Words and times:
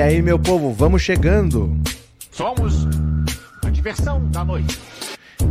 E 0.00 0.02
aí, 0.02 0.22
meu 0.22 0.38
povo, 0.38 0.72
vamos 0.72 1.02
chegando. 1.02 1.78
Somos 2.30 2.86
a 3.62 3.68
diversão 3.68 4.30
da 4.30 4.42
noite. 4.42 4.80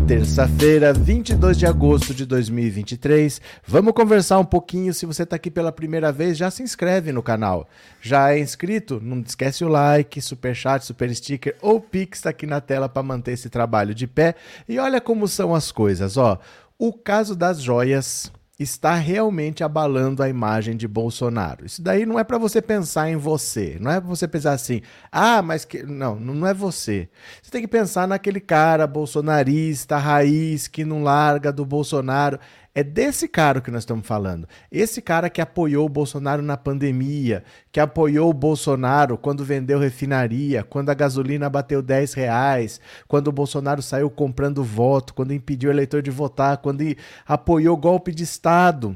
Terça-feira, 0.08 0.92
22 0.92 1.56
de 1.56 1.68
agosto 1.68 2.16
de 2.16 2.26
2023. 2.26 3.40
Vamos 3.68 3.94
conversar 3.94 4.40
um 4.40 4.44
pouquinho. 4.44 4.92
Se 4.92 5.06
você 5.06 5.22
está 5.22 5.36
aqui 5.36 5.52
pela 5.52 5.72
primeira 5.72 6.12
vez, 6.12 6.36
já 6.36 6.50
se 6.50 6.64
inscreve 6.64 7.12
no 7.12 7.22
canal. 7.22 7.70
Já 8.02 8.34
é 8.34 8.40
inscrito? 8.40 9.00
Não 9.00 9.20
esquece 9.20 9.64
o 9.64 9.68
like, 9.68 10.20
super 10.20 10.56
chat, 10.56 10.84
super 10.84 11.16
sticker 11.16 11.56
ou 11.62 11.80
pix 11.80 12.22
tá 12.22 12.32
aqui 12.32 12.48
na 12.48 12.60
tela 12.60 12.90
para 12.90 13.04
manter 13.04 13.34
esse 13.34 13.52
trabalho 13.52 13.94
de 13.94 14.08
pé. 14.08 14.34
E 14.68 14.80
olha 14.80 15.00
como 15.00 15.28
são 15.28 15.54
as 15.54 15.72
coisas, 15.72 16.18
ó. 16.18 16.40
O 16.76 16.92
caso 16.92 17.36
das 17.36 17.62
joias 17.62 18.32
está 18.60 18.96
realmente 18.96 19.64
abalando 19.64 20.22
a 20.22 20.28
imagem 20.28 20.76
de 20.76 20.86
Bolsonaro. 20.86 21.66
Isso 21.66 21.82
daí 21.82 22.06
não 22.06 22.20
é 22.20 22.26
para 22.26 22.38
você 22.38 22.62
pensar 22.62 23.10
em 23.10 23.16
você, 23.16 23.78
não 23.80 23.90
é 23.90 24.02
para 24.02 24.10
você 24.10 24.28
pensar 24.28 24.52
assim, 24.52 24.82
ah, 25.10 25.42
mas 25.42 25.64
que 25.64 25.82
não, 25.84 26.20
não 26.20 26.46
é 26.46 26.54
você. 26.54 27.10
Você 27.42 27.50
tem 27.50 27.62
que 27.62 27.68
pensar 27.70 28.06
naquele 28.06 28.42
cara 28.42 28.86
bolsonarista, 28.86 29.98
raiz 29.98 30.68
que 30.68 30.84
não 30.84 31.02
larga 31.02 31.54
do 31.54 31.66
Bolsonaro. 31.66 32.38
É 32.74 32.84
desse 32.84 33.28
cara 33.28 33.62
que 33.62 33.72
nós 33.72 33.82
estamos 33.82 34.06
falando. 34.06 34.48
Esse 34.72 35.02
cara 35.02 35.30
que 35.30 35.42
apoiou 35.42 35.86
o 35.86 35.90
Bolsonaro 35.90 36.42
na 36.42 36.56
pandemia, 36.56 37.44
que 37.72 37.80
apoiou 37.80 38.30
o 38.30 38.34
Bolsonaro 38.34 39.18
quando 39.18 39.44
vendeu 39.44 39.80
refinaria, 39.80 40.64
quando 40.64 40.90
a 40.90 40.94
gasolina 40.94 41.50
bateu 41.50 41.82
10 41.82 42.14
reais, 42.14 42.80
quando 43.08 43.28
o 43.28 43.32
Bolsonaro 43.32 43.82
saiu 43.82 44.10
comprando 44.10 44.64
voto, 44.64 45.14
quando 45.14 45.34
impediu 45.34 45.70
o 45.70 45.74
eleitor 45.74 46.02
de 46.02 46.12
votar, 46.12 46.58
quando 46.58 46.84
apoiou 47.28 47.76
golpe 47.76 48.14
de 48.14 48.24
Estado. 48.24 48.96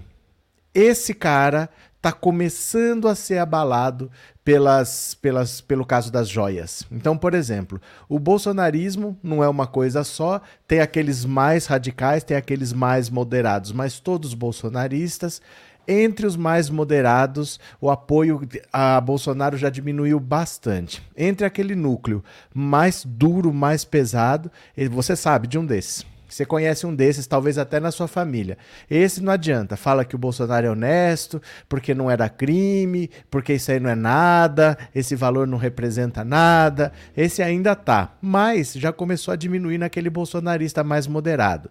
Esse 0.73 1.13
cara 1.13 1.69
está 2.03 2.11
começando 2.11 3.07
a 3.07 3.15
ser 3.15 3.37
abalado 3.37 4.11
pelas, 4.43 5.13
pelas, 5.13 5.61
pelo 5.61 5.85
caso 5.85 6.11
das 6.11 6.27
joias. 6.27 6.85
Então, 6.91 7.17
por 7.17 7.33
exemplo, 7.33 7.79
o 8.09 8.19
bolsonarismo 8.19 9.17
não 9.23 9.41
é 9.41 9.47
uma 9.47 9.65
coisa 9.65 10.03
só, 10.03 10.41
tem 10.67 10.81
aqueles 10.81 11.23
mais 11.23 11.65
radicais, 11.65 12.21
tem 12.21 12.35
aqueles 12.35 12.73
mais 12.73 13.09
moderados, 13.09 13.71
mas 13.71 14.01
todos 14.01 14.33
bolsonaristas. 14.33 15.41
Entre 15.87 16.25
os 16.25 16.35
mais 16.35 16.69
moderados, 16.69 17.57
o 17.79 17.89
apoio 17.89 18.41
a 18.71 18.99
Bolsonaro 18.99 19.57
já 19.57 19.69
diminuiu 19.69 20.19
bastante. 20.19 21.01
Entre 21.15 21.45
aquele 21.45 21.75
núcleo 21.75 22.23
mais 22.53 23.05
duro, 23.05 23.53
mais 23.53 23.85
pesado, 23.85 24.51
você 24.91 25.15
sabe 25.15 25.47
de 25.47 25.57
um 25.57 25.65
desses 25.65 26.05
você 26.33 26.45
conhece 26.45 26.85
um 26.85 26.95
desses, 26.95 27.27
talvez 27.27 27.57
até 27.57 27.79
na 27.79 27.91
sua 27.91 28.07
família. 28.07 28.57
Esse 28.89 29.21
não 29.21 29.31
adianta. 29.31 29.77
Fala 29.77 30.03
que 30.03 30.15
o 30.15 30.17
Bolsonaro 30.17 30.65
é 30.65 30.69
honesto, 30.69 31.41
porque 31.69 31.93
não 31.93 32.09
era 32.09 32.27
crime, 32.27 33.09
porque 33.29 33.53
isso 33.53 33.71
aí 33.71 33.79
não 33.79 33.89
é 33.89 33.95
nada, 33.95 34.77
esse 34.95 35.15
valor 35.15 35.45
não 35.45 35.57
representa 35.57 36.23
nada. 36.23 36.91
Esse 37.15 37.43
ainda 37.43 37.75
tá. 37.75 38.15
Mas 38.21 38.73
já 38.73 38.91
começou 38.91 39.31
a 39.31 39.35
diminuir 39.35 39.77
naquele 39.77 40.09
bolsonarista 40.09 40.83
mais 40.83 41.05
moderado 41.05 41.69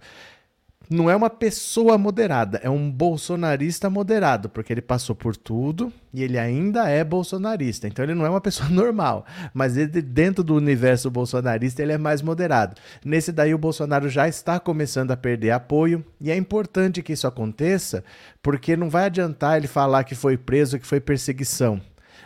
não 0.92 1.10
é 1.10 1.16
uma 1.16 1.30
pessoa 1.30 1.96
moderada, 1.96 2.60
é 2.62 2.70
um 2.70 2.90
bolsonarista 2.90 3.88
moderado, 3.88 4.48
porque 4.48 4.72
ele 4.72 4.82
passou 4.82 5.14
por 5.16 5.36
tudo 5.36 5.92
e 6.12 6.22
ele 6.22 6.38
ainda 6.38 6.88
é 6.88 7.02
bolsonarista. 7.02 7.88
Então 7.88 8.04
ele 8.04 8.14
não 8.14 8.26
é 8.26 8.30
uma 8.30 8.40
pessoa 8.40 8.68
normal, 8.70 9.24
mas 9.54 9.76
ele, 9.76 10.02
dentro 10.02 10.44
do 10.44 10.54
universo 10.54 11.10
bolsonarista 11.10 11.82
ele 11.82 11.92
é 11.92 11.98
mais 11.98 12.22
moderado. 12.22 12.76
Nesse 13.04 13.32
daí 13.32 13.54
o 13.54 13.58
Bolsonaro 13.58 14.08
já 14.08 14.28
está 14.28 14.60
começando 14.60 15.10
a 15.10 15.16
perder 15.16 15.50
apoio 15.50 16.04
e 16.20 16.30
é 16.30 16.36
importante 16.36 17.02
que 17.02 17.12
isso 17.12 17.26
aconteça, 17.26 18.04
porque 18.42 18.76
não 18.76 18.90
vai 18.90 19.06
adiantar 19.06 19.56
ele 19.56 19.66
falar 19.66 20.04
que 20.04 20.14
foi 20.14 20.36
preso, 20.36 20.78
que 20.78 20.86
foi 20.86 21.00
perseguição. 21.00 21.80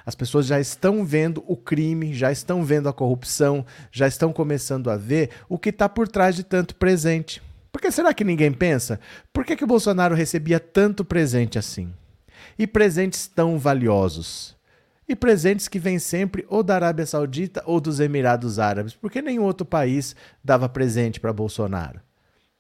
As 0.05 0.15
pessoas 0.15 0.47
já 0.47 0.61
estão 0.61 1.05
vendo 1.05 1.43
o 1.49 1.57
crime, 1.57 2.15
já 2.15 2.31
estão 2.31 2.63
vendo 2.65 2.89
a 2.89 2.93
corrupção, 2.93 3.67
já 3.91 4.07
estão 4.07 4.33
começando 4.33 4.89
a 4.89 4.97
ver 4.97 5.31
o 5.49 5.59
que 5.59 5.71
está 5.71 5.89
por 5.89 6.07
trás 6.07 6.37
de 6.37 6.45
tanto 6.45 6.77
presente. 6.77 7.43
Porque 7.77 7.93
será 7.93 8.15
que 8.15 8.25
ninguém 8.25 8.51
pensa? 8.51 8.99
Por 9.35 9.45
que, 9.45 9.55
que 9.55 9.63
o 9.63 9.67
Bolsonaro 9.67 10.15
recebia 10.15 10.59
tanto 10.59 11.05
presente 11.05 11.59
assim? 11.59 11.93
E 12.59 12.67
presentes 12.67 13.27
tão 13.27 13.59
valiosos? 13.59 14.57
E 15.07 15.15
presentes 15.15 15.69
que 15.69 15.79
vêm 15.79 15.99
sempre 15.99 16.47
ou 16.49 16.63
da 16.63 16.75
Arábia 16.75 17.05
Saudita 17.05 17.63
ou 17.67 17.79
dos 17.79 18.01
Emirados 18.01 18.59
Árabes? 18.59 18.95
Porque 18.95 19.21
nenhum 19.21 19.43
outro 19.43 19.67
país 19.67 20.17
dava 20.43 20.71
presente 20.71 21.21
para 21.21 21.35
Bolsonaro. 21.35 22.01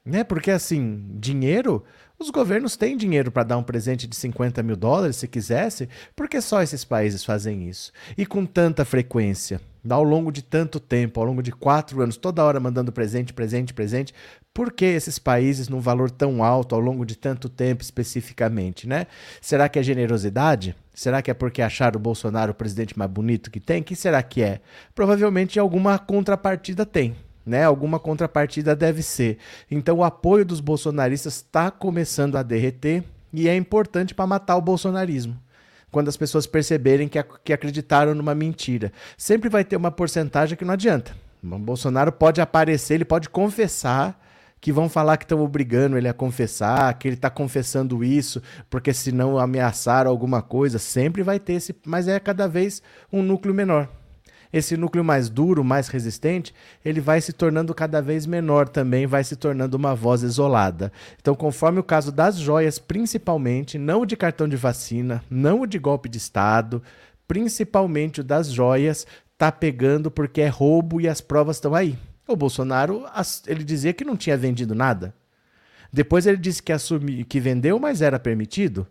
Né? 0.05 0.23
Porque 0.23 0.51
assim, 0.51 1.09
dinheiro, 1.19 1.83
os 2.19 2.29
governos 2.29 2.77
têm 2.77 2.95
dinheiro 2.95 3.33
para 3.33 3.45
dar 3.45 3.57
um 3.57 3.63
presente 3.63 4.07
de 4.07 4.15
50 4.15 4.63
mil 4.63 4.77
dólares 4.77 5.17
se 5.17 5.27
quisesse, 5.27 5.89
porque 6.15 6.43
só 6.43 6.63
esses 6.63 6.85
países 6.85 7.25
fazem 7.25 7.67
isso. 7.67 7.91
E 8.19 8.27
com 8.27 8.45
tanta 8.45 8.85
frequência, 8.85 9.63
ao 9.95 10.03
longo 10.03 10.33
de 10.33 10.43
tanto 10.43 10.81
tempo, 10.81 11.21
ao 11.21 11.27
longo 11.27 11.43
de 11.43 11.53
quatro 11.53 12.01
anos, 12.03 12.17
toda 12.17 12.45
hora 12.45 12.61
mandando 12.61 12.93
presente, 12.93 13.33
presente, 13.33 13.75
presente, 13.75 14.15
por 14.53 14.73
que 14.73 14.85
esses 14.85 15.19
países 15.19 15.69
num 15.69 15.81
valor 15.81 16.11
tão 16.11 16.43
alto 16.43 16.75
ao 16.75 16.81
longo 16.81 17.05
de 17.05 17.17
tanto 17.17 17.49
tempo 17.49 17.83
especificamente, 17.83 18.89
né? 18.89 19.07
Será 19.41 19.69
que 19.69 19.79
é 19.79 19.83
generosidade? 19.83 20.75
Será 20.95 21.21
que 21.21 21.31
é 21.31 21.35
porque 21.35 21.61
acharam 21.61 21.99
o 21.99 22.03
Bolsonaro 22.03 22.53
o 22.53 22.55
presidente 22.55 22.99
mais 22.99 23.11
bonito 23.11 23.51
que 23.51 23.61
tem? 23.61 23.83
Que 23.83 23.95
será 23.95 24.23
que 24.23 24.43
é? 24.43 24.61
Provavelmente 24.95 25.59
alguma 25.59 25.99
contrapartida 25.99 26.87
tem. 26.87 27.15
Né? 27.45 27.63
Alguma 27.63 28.01
contrapartida 28.01 28.75
deve 28.75 29.03
ser. 29.03 29.39
Então 29.71 29.99
o 29.99 30.05
apoio 30.05 30.45
dos 30.45 30.59
bolsonaristas 30.59 31.37
está 31.37 31.71
começando 31.71 32.37
a 32.37 32.43
derreter 32.43 33.05
e 33.33 33.49
é 33.49 33.55
importante 33.55 34.15
para 34.15 34.27
matar 34.27 34.57
o 34.57 34.63
bolsonarismo 34.63 35.37
quando 35.97 36.09
as 36.09 36.17
pessoas 36.19 36.47
perceberem 36.47 37.09
que, 37.09 37.19
que 37.43 37.55
acreditaram 37.55 38.15
numa 38.15 38.35
mentira. 38.35 38.93
Sempre 39.17 39.49
vai 39.49 39.65
ter 39.65 39.77
uma 39.77 39.91
porcentagem 39.91 40.55
que 40.55 40.63
não 40.63 40.75
adianta. 40.75 41.17
O 41.43 41.59
Bolsonaro 41.59 42.13
pode 42.13 42.39
aparecer, 42.39 42.93
ele 42.93 43.05
pode 43.07 43.31
confessar 43.31 44.23
que 44.61 44.71
vão 44.71 44.91
falar 44.91 45.17
que 45.17 45.25
estão 45.25 45.41
obrigando 45.41 45.97
ele 45.97 46.07
a 46.07 46.13
confessar, 46.13 46.93
que 46.99 47.09
ele 47.09 47.15
está 47.15 47.31
confessando 47.31 48.05
isso, 48.05 48.43
porque 48.69 48.93
senão 48.93 49.39
ameaçaram 49.39 50.11
alguma 50.11 50.43
coisa. 50.43 50.79
Sempre 50.79 51.23
vai 51.23 51.41
ter 51.41 51.55
esse, 51.55 51.75
mas 51.87 52.09
é 52.09 52.21
cada 52.21 52.47
vez 52.47 52.83
um 53.11 53.23
núcleo 53.23 53.55
menor. 53.55 53.89
Esse 54.57 54.75
núcleo 54.75 55.05
mais 55.05 55.29
duro, 55.29 55.63
mais 55.63 55.89
resistente, 55.89 56.55
ele 56.83 56.99
vai 56.99 57.21
se 57.21 57.31
tornando 57.31 57.75
cada 57.75 58.01
vez 58.01 58.25
menor 58.25 58.67
também, 58.67 59.07
vai 59.07 59.23
se 59.23 59.37
tornando 59.37 59.77
uma 59.77 59.95
voz 59.95 60.23
isolada. 60.23 60.91
Então, 61.21 61.35
conforme 61.35 61.79
o 61.79 61.85
caso 61.85 62.11
das 62.11 62.39
joias, 62.39 62.79
principalmente, 62.79 63.77
não 63.77 64.01
o 64.01 64.07
de 64.07 64.17
cartão 64.17 64.49
de 64.49 64.57
vacina, 64.57 65.23
não 65.29 65.61
o 65.61 65.67
de 65.67 65.79
golpe 65.79 66.09
de 66.09 66.17
Estado, 66.17 66.83
principalmente 67.29 68.23
o 68.23 68.25
das 68.25 68.51
joias, 68.51 69.07
tá 69.37 69.53
pegando 69.53 70.11
porque 70.11 70.41
é 70.41 70.49
roubo 70.49 71.03
e 71.03 71.07
as 71.07 71.21
provas 71.21 71.59
estão 71.59 71.75
aí. 71.75 71.99
O 72.27 72.35
Bolsonaro, 72.35 73.05
ele 73.47 73.63
dizia 73.63 73.93
que 73.93 74.07
não 74.07 74.17
tinha 74.17 74.39
vendido 74.39 74.75
nada. 74.75 75.15
Depois 75.93 76.27
ele 76.27 76.39
disse 76.39 76.63
que, 76.63 76.73
assumi, 76.73 77.25
que 77.25 77.41
vendeu, 77.41 77.79
mas 77.79 78.01
era 78.01 78.19
permitido. 78.19 78.87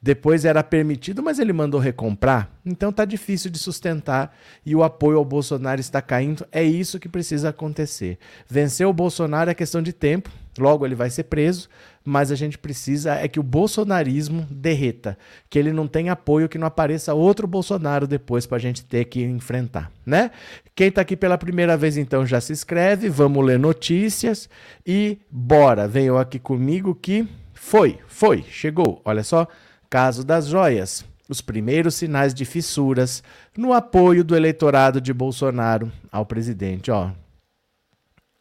Depois 0.00 0.44
era 0.44 0.62
permitido, 0.62 1.22
mas 1.22 1.40
ele 1.40 1.52
mandou 1.52 1.80
recomprar. 1.80 2.48
Então 2.64 2.92
tá 2.92 3.04
difícil 3.04 3.50
de 3.50 3.58
sustentar 3.58 4.32
e 4.64 4.76
o 4.76 4.84
apoio 4.84 5.18
ao 5.18 5.24
Bolsonaro 5.24 5.80
está 5.80 6.00
caindo. 6.00 6.46
É 6.52 6.62
isso 6.62 7.00
que 7.00 7.08
precisa 7.08 7.48
acontecer. 7.48 8.16
Vencer 8.48 8.86
o 8.86 8.92
Bolsonaro 8.92 9.50
é 9.50 9.54
questão 9.54 9.82
de 9.82 9.92
tempo. 9.92 10.30
Logo 10.56 10.84
ele 10.84 10.94
vai 10.94 11.10
ser 11.10 11.24
preso, 11.24 11.68
mas 12.04 12.32
a 12.32 12.34
gente 12.34 12.58
precisa 12.58 13.14
é 13.14 13.28
que 13.28 13.38
o 13.38 13.44
bolsonarismo 13.44 14.46
derreta, 14.50 15.16
que 15.48 15.58
ele 15.58 15.72
não 15.72 15.86
tenha 15.86 16.12
apoio, 16.12 16.48
que 16.48 16.58
não 16.58 16.66
apareça 16.66 17.14
outro 17.14 17.46
Bolsonaro 17.46 18.06
depois 18.06 18.44
para 18.44 18.56
a 18.56 18.60
gente 18.60 18.84
ter 18.84 19.04
que 19.04 19.22
enfrentar, 19.22 19.92
né? 20.04 20.32
Quem 20.74 20.88
está 20.88 21.02
aqui 21.02 21.16
pela 21.16 21.38
primeira 21.38 21.76
vez 21.76 21.96
então 21.96 22.26
já 22.26 22.40
se 22.40 22.52
inscreve, 22.52 23.08
vamos 23.08 23.44
ler 23.44 23.58
notícias 23.58 24.48
e 24.84 25.18
bora, 25.30 25.86
venham 25.86 26.18
aqui 26.18 26.38
comigo 26.40 26.94
que 26.94 27.28
foi, 27.54 27.98
foi, 28.08 28.42
chegou. 28.48 29.00
Olha 29.04 29.22
só, 29.22 29.46
caso 29.88 30.24
das 30.24 30.46
joias. 30.46 31.04
Os 31.28 31.40
primeiros 31.40 31.94
sinais 31.94 32.32
de 32.32 32.44
fissuras 32.44 33.22
no 33.56 33.72
apoio 33.72 34.24
do 34.24 34.34
eleitorado 34.34 35.00
de 35.00 35.12
Bolsonaro 35.12 35.92
ao 36.10 36.24
presidente, 36.24 36.90
ó. 36.90 37.10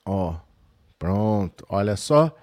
Ó, 0.05 0.35
pronto, 0.97 1.65
olha 1.67 1.97
só. 1.97 2.33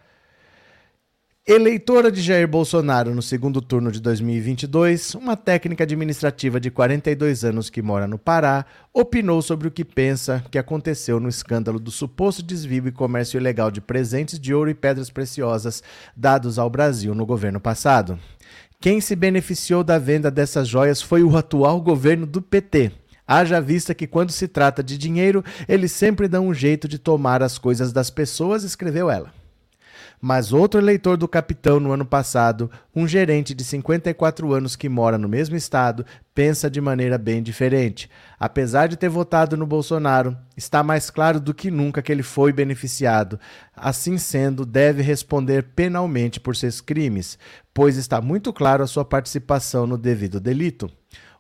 Eleitora 1.47 2.11
de 2.11 2.23
Jair 2.23 2.49
Bolsonaro 2.49 3.15
no 3.15 3.21
segundo 3.21 3.61
turno 3.61 3.93
de 3.93 4.01
2022, 4.01 5.15
uma 5.15 5.37
técnica 5.37 5.85
administrativa 5.85 6.59
de 6.59 6.71
42 6.71 7.45
anos 7.45 7.69
que 7.69 7.83
mora 7.83 8.07
no 8.07 8.19
Pará, 8.19 8.65
opinou 8.95 9.43
sobre 9.43 9.69
o 9.69 9.71
que 9.71 9.85
pensa 9.85 10.43
que 10.51 10.57
aconteceu 10.57 11.21
no 11.21 11.29
escândalo 11.29 11.79
do 11.79 11.91
suposto 11.91 12.43
desvio 12.43 12.89
e 12.89 12.93
comércio 12.93 13.39
ilegal 13.39 13.71
de 13.71 13.83
presentes 13.83 14.41
de 14.41 14.55
ouro 14.55 14.71
e 14.71 14.75
pedras 14.75 15.11
preciosas 15.11 15.83
dados 16.17 16.59
ao 16.59 16.71
Brasil 16.71 17.15
no 17.15 17.27
governo 17.27 17.61
passado. 17.61 18.19
Quem 18.85 19.01
se 19.01 19.17
beneficiou 19.17 19.83
da 19.83 19.99
venda 19.99 20.31
dessas 20.31 20.69
joias 20.69 21.01
foi 21.01 21.23
o 21.23 21.39
atual 21.39 21.81
governo 21.81 22.27
do 22.27 22.43
PT. 22.43 22.93
Haja 23.27 23.59
vista 23.59 23.95
que, 23.95 24.07
quando 24.07 24.31
se 24.31 24.47
trata 24.47 24.83
de 24.83 24.99
dinheiro, 24.99 25.43
eles 25.67 25.91
sempre 25.91 26.29
dão 26.29 26.49
um 26.49 26.53
jeito 26.53 26.87
de 26.87 26.99
tomar 26.99 27.43
as 27.43 27.57
coisas 27.57 27.95
das 27.95 28.11
pessoas, 28.11 28.63
escreveu 28.63 29.11
ela. 29.11 29.33
Mas 30.27 30.55
outro 30.55 30.81
eleitor 30.81 31.19
do 31.19 31.29
capitão 31.29 31.79
no 31.79 31.93
ano 31.93 32.07
passado, 32.07 32.71
um 32.97 33.07
gerente 33.07 33.53
de 33.53 33.63
54 33.63 34.55
anos 34.55 34.75
que 34.75 34.89
mora 34.89 35.19
no 35.19 35.29
mesmo 35.29 35.55
estado, 35.55 36.07
pensa 36.35 36.71
de 36.71 36.81
maneira 36.81 37.19
bem 37.19 37.43
diferente. 37.43 38.09
Apesar 38.41 38.87
de 38.87 38.97
ter 38.97 39.11
votado 39.11 39.55
no 39.55 39.67
Bolsonaro, 39.67 40.35
está 40.57 40.83
mais 40.83 41.11
claro 41.11 41.39
do 41.39 41.53
que 41.53 41.71
nunca 41.71 42.01
que 42.01 42.11
ele 42.11 42.23
foi 42.23 42.55
beneficiado. 42.55 43.39
Assim 43.77 44.17
sendo, 44.17 44.65
deve 44.65 45.03
responder 45.03 45.63
penalmente 45.77 46.41
por 46.41 46.57
seus 46.57 46.81
crimes, 46.81 47.39
pois 47.75 47.99
está 47.99 48.19
muito 48.23 48.51
claro 48.51 48.83
a 48.83 48.87
sua 48.87 49.05
participação 49.05 49.87
no 49.87 49.99
devido 49.99 50.41
delito. 50.41 50.91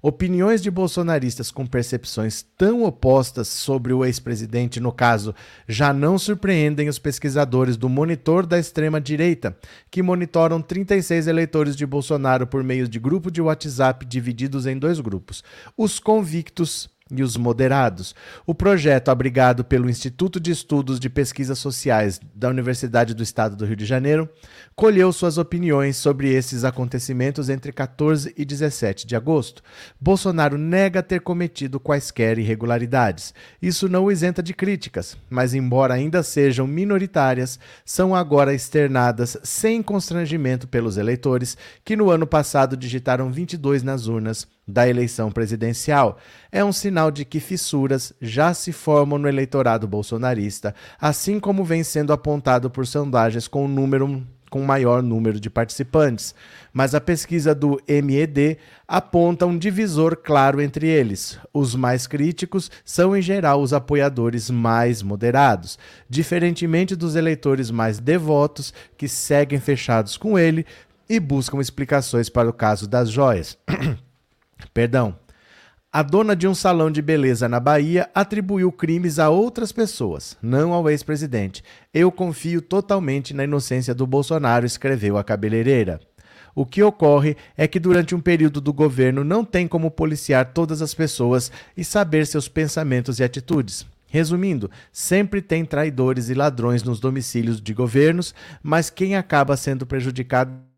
Opiniões 0.06 0.61
de 0.61 0.71
bolsonaristas 0.71 1.51
com 1.51 1.65
percepções 1.65 2.45
tão 2.59 2.83
opostas 2.83 3.49
sobre 3.49 3.91
o 3.91 4.05
ex-presidente, 4.05 4.79
no 4.79 4.93
caso, 4.93 5.35
já 5.67 5.95
não 5.95 6.19
surpreendem 6.19 6.91
os 6.91 6.99
pesquisadores 6.99 7.79
do 7.79 7.89
Monitor 7.89 8.45
da 8.45 8.59
Extrema-Direita, 8.59 9.56
que 9.91 10.03
monitoram 10.03 10.61
36 10.61 11.27
eleitores 11.27 11.75
de 11.75 11.87
Bolsonaro 11.87 12.47
por 12.47 12.62
meio 12.62 12.87
de 12.87 13.01
grupo 13.01 13.31
de 13.31 13.41
WhatsApp 13.41 14.05
divididos 14.05 14.67
em 14.67 14.77
dois 14.79 15.01
grupos: 15.01 15.43
os 15.75 15.99
convictos 15.99 16.87
e 17.20 17.22
os 17.22 17.37
moderados. 17.37 18.14
O 18.46 18.55
projeto, 18.55 19.11
abrigado 19.11 19.64
pelo 19.64 19.88
Instituto 19.88 20.40
de 20.40 20.50
Estudos 20.50 20.99
de 20.99 21.08
Pesquisas 21.08 21.58
Sociais 21.58 22.20
da 22.34 22.49
Universidade 22.49 23.14
do 23.14 23.22
Estado 23.22 23.56
do 23.56 23.64
Rio 23.64 23.76
de 23.76 23.84
Janeiro, 23.84 24.28
colheu 24.75 25.12
suas 25.12 25.38
opiniões 25.38 25.96
sobre 25.96 26.32
esses 26.32 26.64
acontecimentos 26.64 27.49
entre 27.49 27.72
14 27.72 28.34
e 28.37 28.44
17 28.44 29.06
de 29.06 29.14
agosto. 29.14 29.62
Bolsonaro 30.00 30.58
nega 30.58 31.02
ter 31.02 31.20
cometido 31.20 31.78
quaisquer 31.78 32.38
irregularidades. 32.38 33.32
Isso 33.61 33.88
não 33.88 34.05
o 34.05 34.12
isenta 34.12 34.43
de 34.43 34.52
críticas, 34.52 35.16
mas, 35.31 35.55
embora 35.55 35.94
ainda 35.94 36.22
sejam 36.22 36.66
minoritárias, 36.66 37.58
são 37.84 38.14
agora 38.14 38.55
externadas 38.55 39.37
sem 39.43 39.82
constrangimento 39.82 40.66
pelos 40.66 40.96
eleitores 40.96 41.56
que 41.84 41.96
no 41.96 42.11
ano 42.11 42.26
passado 42.26 42.76
digitaram 42.76 43.31
22 43.31 43.82
nas 43.82 44.06
urnas 44.06 44.46
da 44.66 44.88
eleição 44.88 45.31
presidencial. 45.31 46.19
É 46.50 46.64
um 46.64 46.72
sinal 46.72 47.04
de 47.11 47.25
que 47.25 47.41
fissuras 47.41 48.12
já 48.21 48.55
se 48.55 48.73
formam 48.73 49.19
no 49.19 49.29
eleitorado 49.29 49.87
bolsonarista, 49.87 50.75
assim 51.01 51.41
como 51.41 51.65
vem 51.65 51.83
sendo 51.83 52.12
apontado 52.12 52.71
por 52.71 52.87
sondagens 52.87 53.49
com 53.49 53.65
um 53.65 53.69
número 53.69 54.25
com 54.55 54.62
maior 54.62 55.03
número 55.03 55.41
de 55.41 55.51
participantes, 55.51 56.33
mas 56.73 56.95
a 56.95 57.01
pesquisa 57.01 57.53
do 57.53 57.81
MED 57.89 58.56
aponta 58.87 59.45
um 59.45 59.59
divisor 59.59 60.17
claro 60.17 60.62
entre 60.62 60.87
eles. 60.87 61.41
Os 61.53 61.75
mais 61.75 62.06
críticos 62.06 62.71
são, 62.85 63.17
em 63.17 63.21
geral, 63.21 63.61
os 63.61 63.73
apoiadores 63.73 64.50
mais 64.50 65.03
moderados, 65.03 65.77
diferentemente 66.09 66.95
dos 66.95 67.17
eleitores 67.17 67.69
mais 67.69 67.99
devotos, 67.99 68.73
que 68.97 69.09
seguem 69.09 69.59
fechados 69.59 70.17
com 70.17 70.39
ele 70.39 70.65
e 71.09 71.19
buscam 71.19 71.61
explicações 71.61 72.29
para 72.29 72.49
o 72.49 72.53
caso 72.53 72.87
das 72.87 73.11
joias. 73.11 73.59
Perdão. 74.73 75.24
A 75.96 76.02
dona 76.02 76.35
de 76.35 76.49
um 76.49 76.56
salão 76.56 76.91
de 76.91 77.00
beleza 77.00 77.49
na 77.49 77.61
Bahia 77.61 78.11
atribuiu 78.12 78.73
crimes 78.73 79.20
a 79.20 79.31
outras 79.31 79.70
pessoas, 79.70 80.37
não 80.43 80.73
ao 80.73 80.91
ex-presidente. 80.91 81.62
Eu 81.94 82.11
confio 82.11 82.61
totalmente 82.61 83.32
na 83.32 83.44
inocência 83.44 83.94
do 83.94 84.05
Bolsonaro, 84.05 84.67
escreveu 84.67 85.17
a 85.17 85.23
cabeleireira. 85.23 86.00
O 86.52 86.67
que 86.67 86.82
ocorre 86.82 87.37
é 87.56 87.69
que 87.69 87.79
durante 87.79 88.12
um 88.12 88.20
período 88.20 88.61
do 88.61 88.73
governo 88.73 89.23
não 89.23 89.44
tem 89.44 89.69
como 89.69 89.88
policiar 89.88 90.52
todas 90.52 90.82
as 90.82 90.93
pessoas 90.93 91.52
e 91.76 91.85
saber 91.85 92.26
seus 92.26 92.49
pensamentos 92.49 93.20
e 93.20 93.23
atitudes. 93.23 93.87
Resumindo, 94.08 94.69
sempre 94.90 95.40
tem 95.40 95.64
traidores 95.64 96.29
e 96.29 96.35
ladrões 96.35 96.82
nos 96.82 96.99
domicílios 96.99 97.61
de 97.61 97.73
governos, 97.73 98.35
mas 98.61 98.90
quem 98.90 99.14
acaba 99.14 99.56
sendo 99.56 99.87
prejudicado 99.87 100.74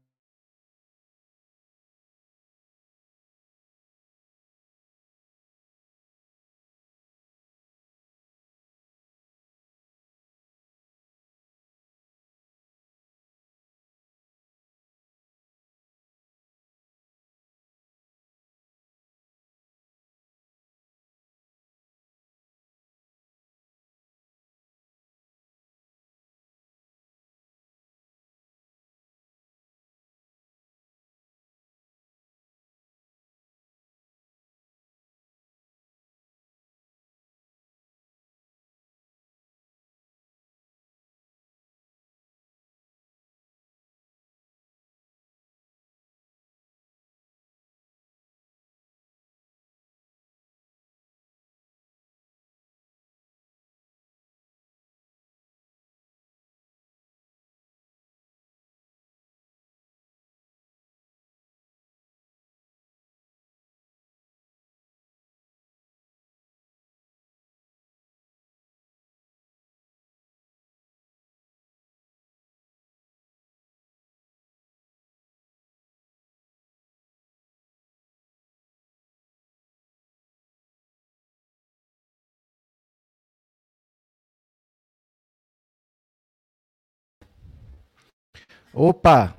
Opa! 88.79 89.35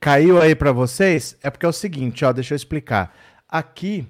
Caiu 0.00 0.42
aí 0.42 0.52
para 0.52 0.72
vocês? 0.72 1.36
É 1.40 1.48
porque 1.48 1.64
é 1.64 1.68
o 1.68 1.72
seguinte, 1.72 2.24
ó, 2.24 2.32
deixa 2.32 2.52
eu 2.52 2.56
explicar. 2.56 3.14
Aqui 3.48 4.04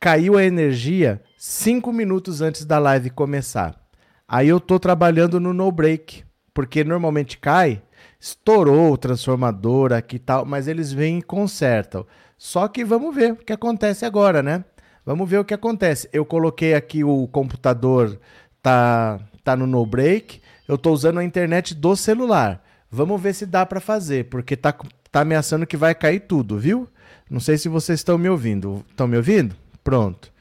caiu 0.00 0.36
a 0.36 0.42
energia 0.42 1.22
cinco 1.38 1.92
minutos 1.92 2.40
antes 2.40 2.64
da 2.64 2.80
live 2.80 3.10
começar. 3.10 3.80
Aí 4.26 4.48
eu 4.48 4.58
tô 4.58 4.76
trabalhando 4.80 5.38
no 5.38 5.54
no 5.54 5.70
break, 5.70 6.24
porque 6.52 6.82
normalmente 6.82 7.38
cai, 7.38 7.80
estourou 8.18 8.90
o 8.90 8.98
transformador 8.98 9.92
aqui 9.92 10.16
e 10.16 10.18
tal, 10.18 10.44
mas 10.44 10.66
eles 10.66 10.92
vêm 10.92 11.20
e 11.20 11.22
consertam. 11.22 12.04
Só 12.36 12.66
que 12.66 12.84
vamos 12.84 13.14
ver 13.14 13.34
o 13.34 13.36
que 13.36 13.52
acontece 13.52 14.04
agora, 14.04 14.42
né? 14.42 14.64
Vamos 15.06 15.30
ver 15.30 15.38
o 15.38 15.44
que 15.44 15.54
acontece. 15.54 16.08
Eu 16.12 16.24
coloquei 16.24 16.74
aqui 16.74 17.04
o 17.04 17.28
computador 17.28 18.18
tá 18.60 19.20
tá 19.44 19.54
no 19.54 19.64
no 19.64 19.86
break. 19.86 20.40
Eu 20.66 20.76
tô 20.76 20.90
usando 20.90 21.20
a 21.20 21.24
internet 21.24 21.72
do 21.72 21.94
celular. 21.94 22.64
Vamos 22.90 23.20
ver 23.20 23.34
se 23.34 23.46
dá 23.46 23.64
para 23.64 23.80
fazer, 23.80 24.24
porque 24.24 24.56
tá, 24.56 24.74
tá 25.12 25.20
ameaçando 25.20 25.66
que 25.66 25.76
vai 25.76 25.94
cair 25.94 26.20
tudo, 26.20 26.58
viu? 26.58 26.88
Não 27.30 27.38
sei 27.38 27.56
se 27.56 27.68
vocês 27.68 28.00
estão 28.00 28.18
me 28.18 28.28
ouvindo. 28.28 28.84
Estão 28.90 29.06
me 29.06 29.16
ouvindo? 29.16 29.54
Pronto. 29.84 30.32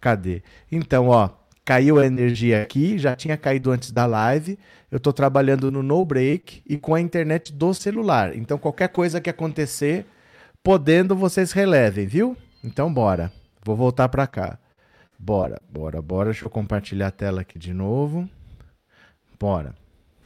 Cadê? 0.00 0.42
Então, 0.70 1.08
ó, 1.08 1.30
caiu 1.64 2.00
a 2.00 2.06
energia 2.06 2.60
aqui, 2.60 2.98
já 2.98 3.14
tinha 3.14 3.36
caído 3.36 3.70
antes 3.70 3.92
da 3.92 4.04
live. 4.04 4.58
Eu 4.90 4.96
estou 4.96 5.12
trabalhando 5.12 5.70
no 5.70 5.82
no 5.82 6.04
break 6.04 6.62
e 6.68 6.76
com 6.76 6.94
a 6.94 7.00
internet 7.00 7.52
do 7.52 7.72
celular. 7.72 8.36
Então, 8.36 8.58
qualquer 8.58 8.88
coisa 8.88 9.20
que 9.20 9.30
acontecer, 9.30 10.04
podendo, 10.62 11.14
vocês 11.14 11.52
relevem, 11.52 12.06
viu? 12.06 12.36
Então, 12.64 12.92
bora. 12.92 13.32
Vou 13.64 13.76
voltar 13.76 14.08
para 14.08 14.26
cá. 14.26 14.58
Bora, 15.16 15.62
bora, 15.70 16.02
bora. 16.02 16.30
Deixa 16.30 16.44
eu 16.44 16.50
compartilhar 16.50 17.06
a 17.06 17.12
tela 17.12 17.42
aqui 17.42 17.58
de 17.58 17.72
novo. 17.72 18.28
Bora. 19.38 19.81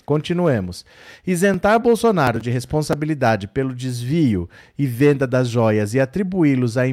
Continuemos. 0.06 0.86
Isentar 1.26 1.80
Bolsonaro 1.80 2.40
de 2.40 2.48
responsabilidade 2.48 3.48
pelo 3.48 3.74
desvio 3.74 4.48
e 4.78 4.86
venda 4.86 5.26
das 5.26 5.48
joias 5.48 5.94
e 5.94 6.00
atribuí-los 6.00 6.78
a 6.78 6.86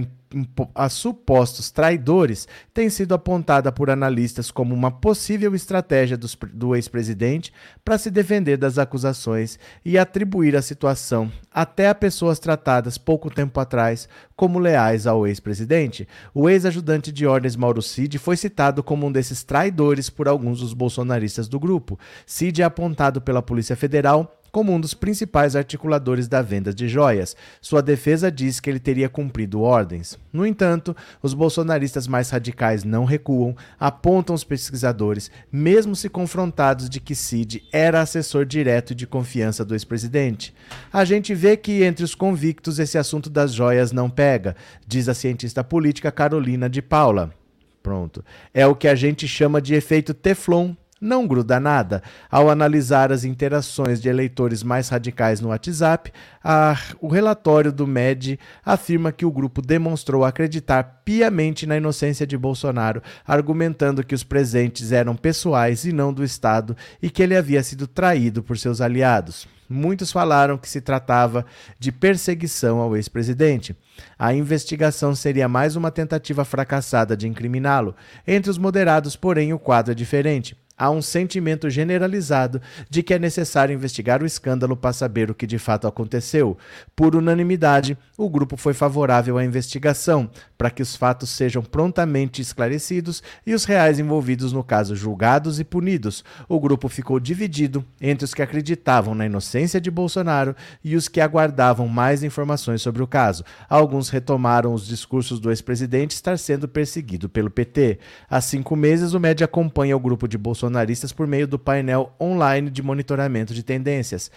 a 0.74 0.90
supostos 0.90 1.72
traidores 1.72 2.48
tem 2.74 2.90
sido 2.90 3.13
apontada 3.13 3.72
por 3.72 3.90
analistas 3.90 4.52
como 4.52 4.74
uma 4.74 4.92
possível 4.92 5.54
estratégia 5.56 6.18
dos, 6.18 6.38
do 6.54 6.75
ex-presidente 6.75 7.54
para 7.84 7.98
se 7.98 8.10
defender 8.10 8.58
das 8.58 8.78
acusações 8.78 9.60
e 9.86 9.98
atribuir 9.98 10.56
a 10.56 10.62
situação 10.62 11.32
até 11.52 11.88
a 11.88 11.96
pessoas 11.96 12.40
tratadas 12.40 12.98
pouco 12.98 13.30
tempo 13.30 13.60
atrás 13.60 14.08
como 14.36 14.60
leais 14.60 15.06
ao 15.06 15.28
ex-presidente. 15.28 16.08
O 16.34 16.50
ex-ajudante 16.50 17.12
de 17.12 17.25
ordens 17.25 17.56
Mauro 17.56 17.82
Cid 17.82 18.18
foi 18.18 18.36
citado 18.36 18.84
como 18.84 19.08
um 19.08 19.12
desses 19.12 19.44
traidores 19.44 20.10
por 20.10 20.28
alguns 20.28 20.60
dos 20.60 20.74
bolsonaristas 20.74 21.48
do 21.48 21.60
grupo. 21.60 22.00
Cid 22.25 22.62
é 22.62 22.66
apontado 22.66 23.22
pela 23.22 23.42
Polícia 23.42 23.75
Federal 23.75 24.40
como 24.54 24.72
um 24.72 24.80
dos 24.80 24.94
principais 24.94 25.56
articuladores 25.56 26.28
da 26.28 26.40
venda 26.40 26.72
de 26.72 26.88
joias. 26.88 27.36
Sua 27.60 27.82
defesa 27.82 28.32
diz 28.32 28.60
que 28.60 28.70
ele 28.70 28.80
teria 28.80 29.10
cumprido 29.10 29.62
ordens. 29.62 30.16
No 30.32 30.46
entanto, 30.46 30.96
os 31.24 31.34
bolsonaristas 31.34 32.08
mais 32.08 32.30
radicais 32.30 32.84
não 32.84 33.04
recuam, 33.04 33.56
apontam 33.80 34.36
os 34.36 34.44
pesquisadores, 34.44 35.32
mesmo 35.52 35.96
se 35.96 36.08
confrontados 36.08 36.88
de 36.88 37.00
que 37.00 37.16
Cid 37.16 37.64
era 37.72 38.00
assessor 38.00 38.46
direto 38.46 38.94
de 38.94 39.08
confiança 39.08 39.66
do 39.66 39.74
ex-presidente. 39.74 40.54
A 40.92 41.04
gente 41.04 41.34
vê 41.34 41.58
que 41.58 41.84
entre 41.84 42.06
os 42.06 42.14
convictos 42.14 42.78
esse 42.78 43.00
assunto 43.00 43.32
das 43.32 43.52
joias 43.52 43.92
não 43.92 44.08
pega, 44.08 44.56
diz 44.88 45.10
a 45.10 45.16
cientista 45.16 45.64
política 45.64 46.12
Carolina 46.12 46.70
de 46.70 46.80
Paula. 46.80 47.34
Pronto. 47.82 48.24
É 48.54 48.68
o 48.68 48.76
que 48.76 48.88
a 48.88 48.94
gente 48.94 49.28
chama 49.28 49.60
de 49.60 49.74
efeito 49.74 50.14
Teflon 50.14 50.76
não 51.04 51.28
gruda 51.28 51.60
nada. 51.60 52.02
Ao 52.32 52.50
analisar 52.50 53.12
as 53.12 53.26
interações 53.26 54.02
de 54.02 54.08
eleitores 54.08 54.64
mais 54.64 54.88
radicais 54.88 55.42
no 55.42 55.50
WhatsApp, 55.50 56.12
a, 56.42 56.78
o 57.02 57.08
relatório 57.08 57.72
do 57.72 57.86
MED 57.86 58.40
afirma 58.66 59.12
que 59.12 59.26
o 59.26 59.32
grupo 59.32 59.62
demonstrou 59.62 60.24
acreditar 60.24 61.02
piamente 61.04 61.68
na 61.68 61.76
inocência 61.76 62.26
de 62.26 62.38
Bolsonaro, 62.38 63.04
argumentando 63.28 64.04
que 64.04 64.16
os 64.16 64.24
presentes 64.24 64.92
eram 64.92 65.16
pessoais 65.16 65.84
e 65.84 65.92
não 65.92 66.14
do 66.14 66.24
Estado 66.24 66.76
e 67.02 67.10
que 67.10 67.22
ele 67.22 67.36
havia 67.36 67.62
sido 67.62 67.86
traído 67.86 68.42
por 68.42 68.58
seus 68.58 68.80
aliados. 68.80 69.48
Muitos 69.70 70.12
falaram 70.12 70.58
que 70.58 70.70
se 70.70 70.82
tratava 70.82 71.46
de 71.80 71.92
perseguição 71.92 72.80
ao 72.80 72.96
ex-presidente. 72.96 73.76
A 74.20 74.34
investigação 74.34 75.16
seria 75.16 75.48
mais 75.48 75.76
uma 75.76 75.90
tentativa 75.90 76.46
fracassada 76.46 77.18
de 77.18 77.28
incriminá-lo. 77.28 77.96
Entre 78.28 78.52
os 78.52 78.58
moderados, 78.58 79.16
porém, 79.16 79.52
o 79.52 79.60
quadro 79.60 79.92
é 79.92 79.96
diferente. 79.96 80.56
Há 80.84 80.90
um 80.90 81.02
sentimento 81.02 81.70
generalizado 81.70 82.62
de 82.90 83.02
que 83.02 83.13
é 83.13 83.18
necessário 83.18 83.74
investigar 83.74 84.22
o 84.22 84.25
escândalo 84.25 84.75
para 84.75 84.92
saber 84.92 85.32
o 85.32 85.34
que 85.34 85.48
de 85.48 85.58
fato 85.58 85.88
aconteceu. 85.88 86.58
Por 86.94 87.16
unanimidade, 87.16 87.98
o 88.18 88.30
grupo 88.30 88.58
foi 88.58 88.74
favorável 88.74 89.38
à 89.38 89.46
investigação, 89.46 90.30
para 90.58 90.70
que 90.70 90.82
os 90.82 90.94
fatos 90.94 91.30
sejam 91.30 91.63
prontamente 91.63 92.42
esclarecidos 92.42 93.24
e 93.48 93.54
os 93.54 93.63
reais 93.63 93.98
envolvidos 93.98 94.52
no 94.52 94.62
caso 94.62 94.94
julgados 94.94 95.58
e 95.58 95.63
punidos. 95.63 96.22
O 96.50 96.60
grupo 96.60 96.90
ficou 96.90 97.18
dividido 97.18 97.86
entre 98.02 98.25
os 98.25 98.34
que 98.34 98.42
acreditavam 98.42 99.16
na 99.16 99.25
inocência 99.25 99.80
de 99.80 99.90
Bolsonaro 99.90 100.54
e 100.84 100.98
os 100.98 101.08
que 101.08 101.22
aguardavam 101.22 101.88
mais 101.88 102.24
informações 102.24 102.82
sobre 102.82 103.02
o 103.02 103.08
caso. 103.08 103.46
Alguns 103.70 104.10
retomaram 104.10 104.74
os 104.74 104.86
discursos 104.86 105.40
do 105.40 105.50
ex-presidente 105.50 106.12
estar 106.12 106.38
sendo 106.38 106.68
perseguido 106.68 107.30
pelo 107.30 107.50
PT. 107.50 108.00
Há 108.30 108.42
cinco 108.42 108.75
meses, 108.75 109.13
o 109.13 109.20
MED 109.20 109.46
acompanha 109.46 109.96
o 109.96 110.00
grupo 110.00 110.28
de 110.28 110.38
Bolsonaro 110.38 110.73
bolsonaristas 110.74 111.13
por 111.13 111.27
meio 111.27 111.48
do 111.48 111.60
painel 111.60 112.12
online 112.20 112.70
de 112.70 112.82
monitoramento 112.82 113.53
de 113.53 113.63
tendências. 113.63 114.32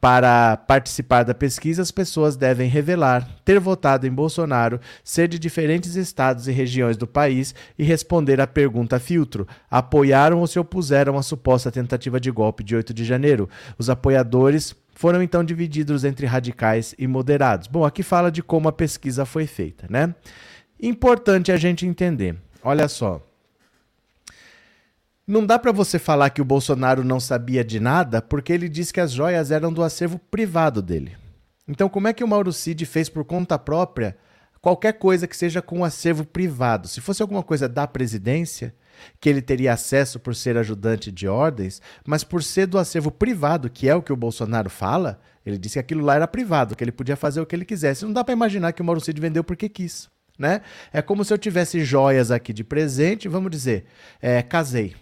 Para 0.00 0.56
participar 0.56 1.22
da 1.22 1.32
pesquisa, 1.32 1.80
as 1.80 1.92
pessoas 1.92 2.34
devem 2.34 2.68
revelar 2.68 3.28
ter 3.44 3.60
votado 3.60 4.04
em 4.04 4.10
Bolsonaro, 4.10 4.80
ser 5.04 5.28
de 5.28 5.38
diferentes 5.38 5.94
estados 5.94 6.48
e 6.48 6.52
regiões 6.52 6.96
do 6.96 7.06
país 7.06 7.54
e 7.78 7.84
responder 7.84 8.40
à 8.40 8.46
pergunta 8.46 8.98
filtro: 8.98 9.46
apoiaram 9.70 10.40
ou 10.40 10.46
se 10.48 10.58
opuseram 10.58 11.16
à 11.16 11.22
suposta 11.22 11.70
tentativa 11.70 12.18
de 12.18 12.32
golpe 12.32 12.64
de 12.64 12.74
8 12.74 12.92
de 12.92 13.04
janeiro? 13.04 13.48
Os 13.78 13.88
apoiadores 13.88 14.74
foram 14.92 15.22
então 15.22 15.44
divididos 15.44 16.04
entre 16.04 16.26
radicais 16.26 16.96
e 16.98 17.06
moderados. 17.06 17.68
Bom, 17.68 17.84
aqui 17.84 18.02
fala 18.02 18.30
de 18.30 18.42
como 18.42 18.68
a 18.68 18.72
pesquisa 18.72 19.24
foi 19.24 19.46
feita, 19.46 19.86
né? 19.88 20.12
Importante 20.80 21.52
a 21.52 21.56
gente 21.56 21.86
entender. 21.86 22.36
Olha 22.64 22.88
só. 22.88 23.22
Não 25.26 25.46
dá 25.46 25.56
para 25.56 25.70
você 25.70 26.00
falar 26.00 26.30
que 26.30 26.42
o 26.42 26.44
Bolsonaro 26.44 27.04
não 27.04 27.20
sabia 27.20 27.64
de 27.64 27.78
nada, 27.78 28.20
porque 28.20 28.52
ele 28.52 28.68
disse 28.68 28.92
que 28.92 29.00
as 29.00 29.12
joias 29.12 29.52
eram 29.52 29.72
do 29.72 29.82
acervo 29.82 30.18
privado 30.18 30.82
dele. 30.82 31.16
Então, 31.68 31.88
como 31.88 32.08
é 32.08 32.12
que 32.12 32.24
o 32.24 32.28
Mauro 32.28 32.52
Cid 32.52 32.84
fez 32.84 33.08
por 33.08 33.24
conta 33.24 33.56
própria 33.56 34.16
qualquer 34.60 34.94
coisa 34.94 35.28
que 35.28 35.36
seja 35.36 35.62
com 35.62 35.84
acervo 35.84 36.24
privado? 36.24 36.88
Se 36.88 37.00
fosse 37.00 37.22
alguma 37.22 37.42
coisa 37.42 37.68
da 37.68 37.86
presidência, 37.86 38.74
que 39.20 39.28
ele 39.28 39.40
teria 39.40 39.72
acesso 39.72 40.18
por 40.18 40.34
ser 40.34 40.56
ajudante 40.56 41.12
de 41.12 41.28
ordens, 41.28 41.80
mas 42.04 42.24
por 42.24 42.42
ser 42.42 42.66
do 42.66 42.76
acervo 42.76 43.10
privado, 43.10 43.70
que 43.70 43.88
é 43.88 43.94
o 43.94 44.02
que 44.02 44.12
o 44.12 44.16
Bolsonaro 44.16 44.68
fala, 44.68 45.20
ele 45.46 45.56
disse 45.56 45.74
que 45.74 45.78
aquilo 45.78 46.04
lá 46.04 46.16
era 46.16 46.26
privado, 46.26 46.74
que 46.74 46.82
ele 46.82 46.92
podia 46.92 47.16
fazer 47.16 47.40
o 47.40 47.46
que 47.46 47.54
ele 47.54 47.64
quisesse. 47.64 48.04
Não 48.04 48.12
dá 48.12 48.24
para 48.24 48.34
imaginar 48.34 48.72
que 48.72 48.82
o 48.82 48.84
Mauro 48.84 49.00
Cid 49.00 49.20
vendeu 49.20 49.44
porque 49.44 49.68
quis. 49.68 50.10
Né? 50.36 50.62
É 50.92 51.00
como 51.00 51.24
se 51.24 51.32
eu 51.32 51.38
tivesse 51.38 51.84
joias 51.84 52.32
aqui 52.32 52.52
de 52.52 52.64
presente, 52.64 53.28
vamos 53.28 53.50
dizer, 53.52 53.84
é, 54.20 54.42
casei. 54.42 54.96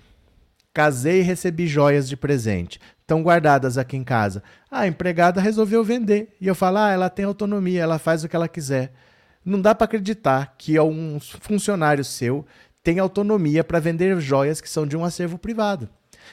Casei 0.72 1.20
e 1.20 1.22
recebi 1.22 1.66
joias 1.66 2.08
de 2.08 2.16
presente. 2.16 2.80
Estão 3.00 3.22
guardadas 3.22 3.76
aqui 3.76 3.96
em 3.96 4.04
casa. 4.04 4.42
A 4.70 4.86
empregada 4.86 5.40
resolveu 5.40 5.82
vender. 5.82 6.36
E 6.40 6.46
eu 6.46 6.54
falo, 6.54 6.78
ah, 6.78 6.90
ela 6.90 7.10
tem 7.10 7.24
autonomia, 7.24 7.82
ela 7.82 7.98
faz 7.98 8.22
o 8.22 8.28
que 8.28 8.36
ela 8.36 8.48
quiser. 8.48 8.92
Não 9.44 9.60
dá 9.60 9.74
para 9.74 9.86
acreditar 9.86 10.54
que 10.56 10.78
um 10.78 11.18
funcionário 11.20 12.04
seu 12.04 12.46
tem 12.82 12.98
autonomia 12.98 13.64
para 13.64 13.80
vender 13.80 14.18
joias 14.20 14.60
que 14.60 14.70
são 14.70 14.86
de 14.86 14.96
um 14.96 15.04
acervo 15.04 15.38
privado. 15.38 15.88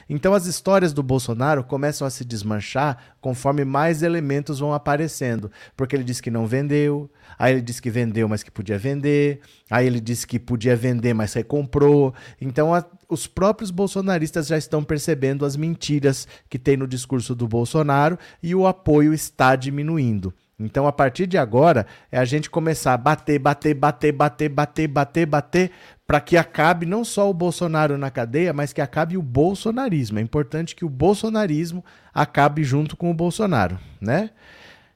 Então 0.08 0.34
as 0.34 0.46
histórias 0.46 0.92
do 0.92 1.02
Bolsonaro 1.02 1.64
começam 1.64 2.06
a 2.06 2.10
se 2.10 2.24
desmanchar 2.24 2.98
conforme 3.20 3.64
mais 3.64 4.02
elementos 4.02 4.58
vão 4.58 4.72
aparecendo, 4.72 5.50
porque 5.76 5.96
ele 5.96 6.04
disse 6.04 6.22
que 6.22 6.30
não 6.30 6.46
vendeu, 6.46 7.10
aí 7.38 7.54
ele 7.54 7.62
disse 7.62 7.82
que 7.82 7.90
vendeu, 7.90 8.28
mas 8.28 8.42
que 8.42 8.50
podia 8.50 8.78
vender, 8.78 9.40
aí 9.70 9.86
ele 9.86 10.00
disse 10.00 10.26
que 10.26 10.38
podia 10.38 10.76
vender, 10.76 11.14
mas 11.14 11.32
recomprou. 11.34 12.14
Então 12.40 12.74
a, 12.74 12.84
os 13.08 13.26
próprios 13.26 13.70
bolsonaristas 13.70 14.46
já 14.46 14.58
estão 14.58 14.84
percebendo 14.84 15.44
as 15.44 15.56
mentiras 15.56 16.26
que 16.48 16.58
tem 16.58 16.76
no 16.76 16.86
discurso 16.86 17.34
do 17.34 17.48
Bolsonaro 17.48 18.18
e 18.42 18.54
o 18.54 18.66
apoio 18.66 19.12
está 19.12 19.56
diminuindo. 19.56 20.32
Então, 20.60 20.88
a 20.88 20.92
partir 20.92 21.26
de 21.28 21.38
agora, 21.38 21.86
é 22.10 22.18
a 22.18 22.24
gente 22.24 22.50
começar 22.50 22.92
a 22.92 22.96
bater, 22.96 23.38
bater, 23.38 23.74
bater, 23.74 24.12
bater, 24.12 24.48
bater, 24.48 24.88
bater, 24.88 25.26
bater, 25.26 25.70
para 26.08 26.22
que 26.22 26.38
acabe 26.38 26.86
não 26.86 27.04
só 27.04 27.28
o 27.28 27.34
Bolsonaro 27.34 27.98
na 27.98 28.10
cadeia, 28.10 28.54
mas 28.54 28.72
que 28.72 28.80
acabe 28.80 29.18
o 29.18 29.20
bolsonarismo. 29.20 30.18
É 30.18 30.22
importante 30.22 30.74
que 30.74 30.82
o 30.82 30.88
bolsonarismo 30.88 31.84
acabe 32.14 32.64
junto 32.64 32.96
com 32.96 33.10
o 33.10 33.14
Bolsonaro, 33.14 33.78
né? 34.00 34.30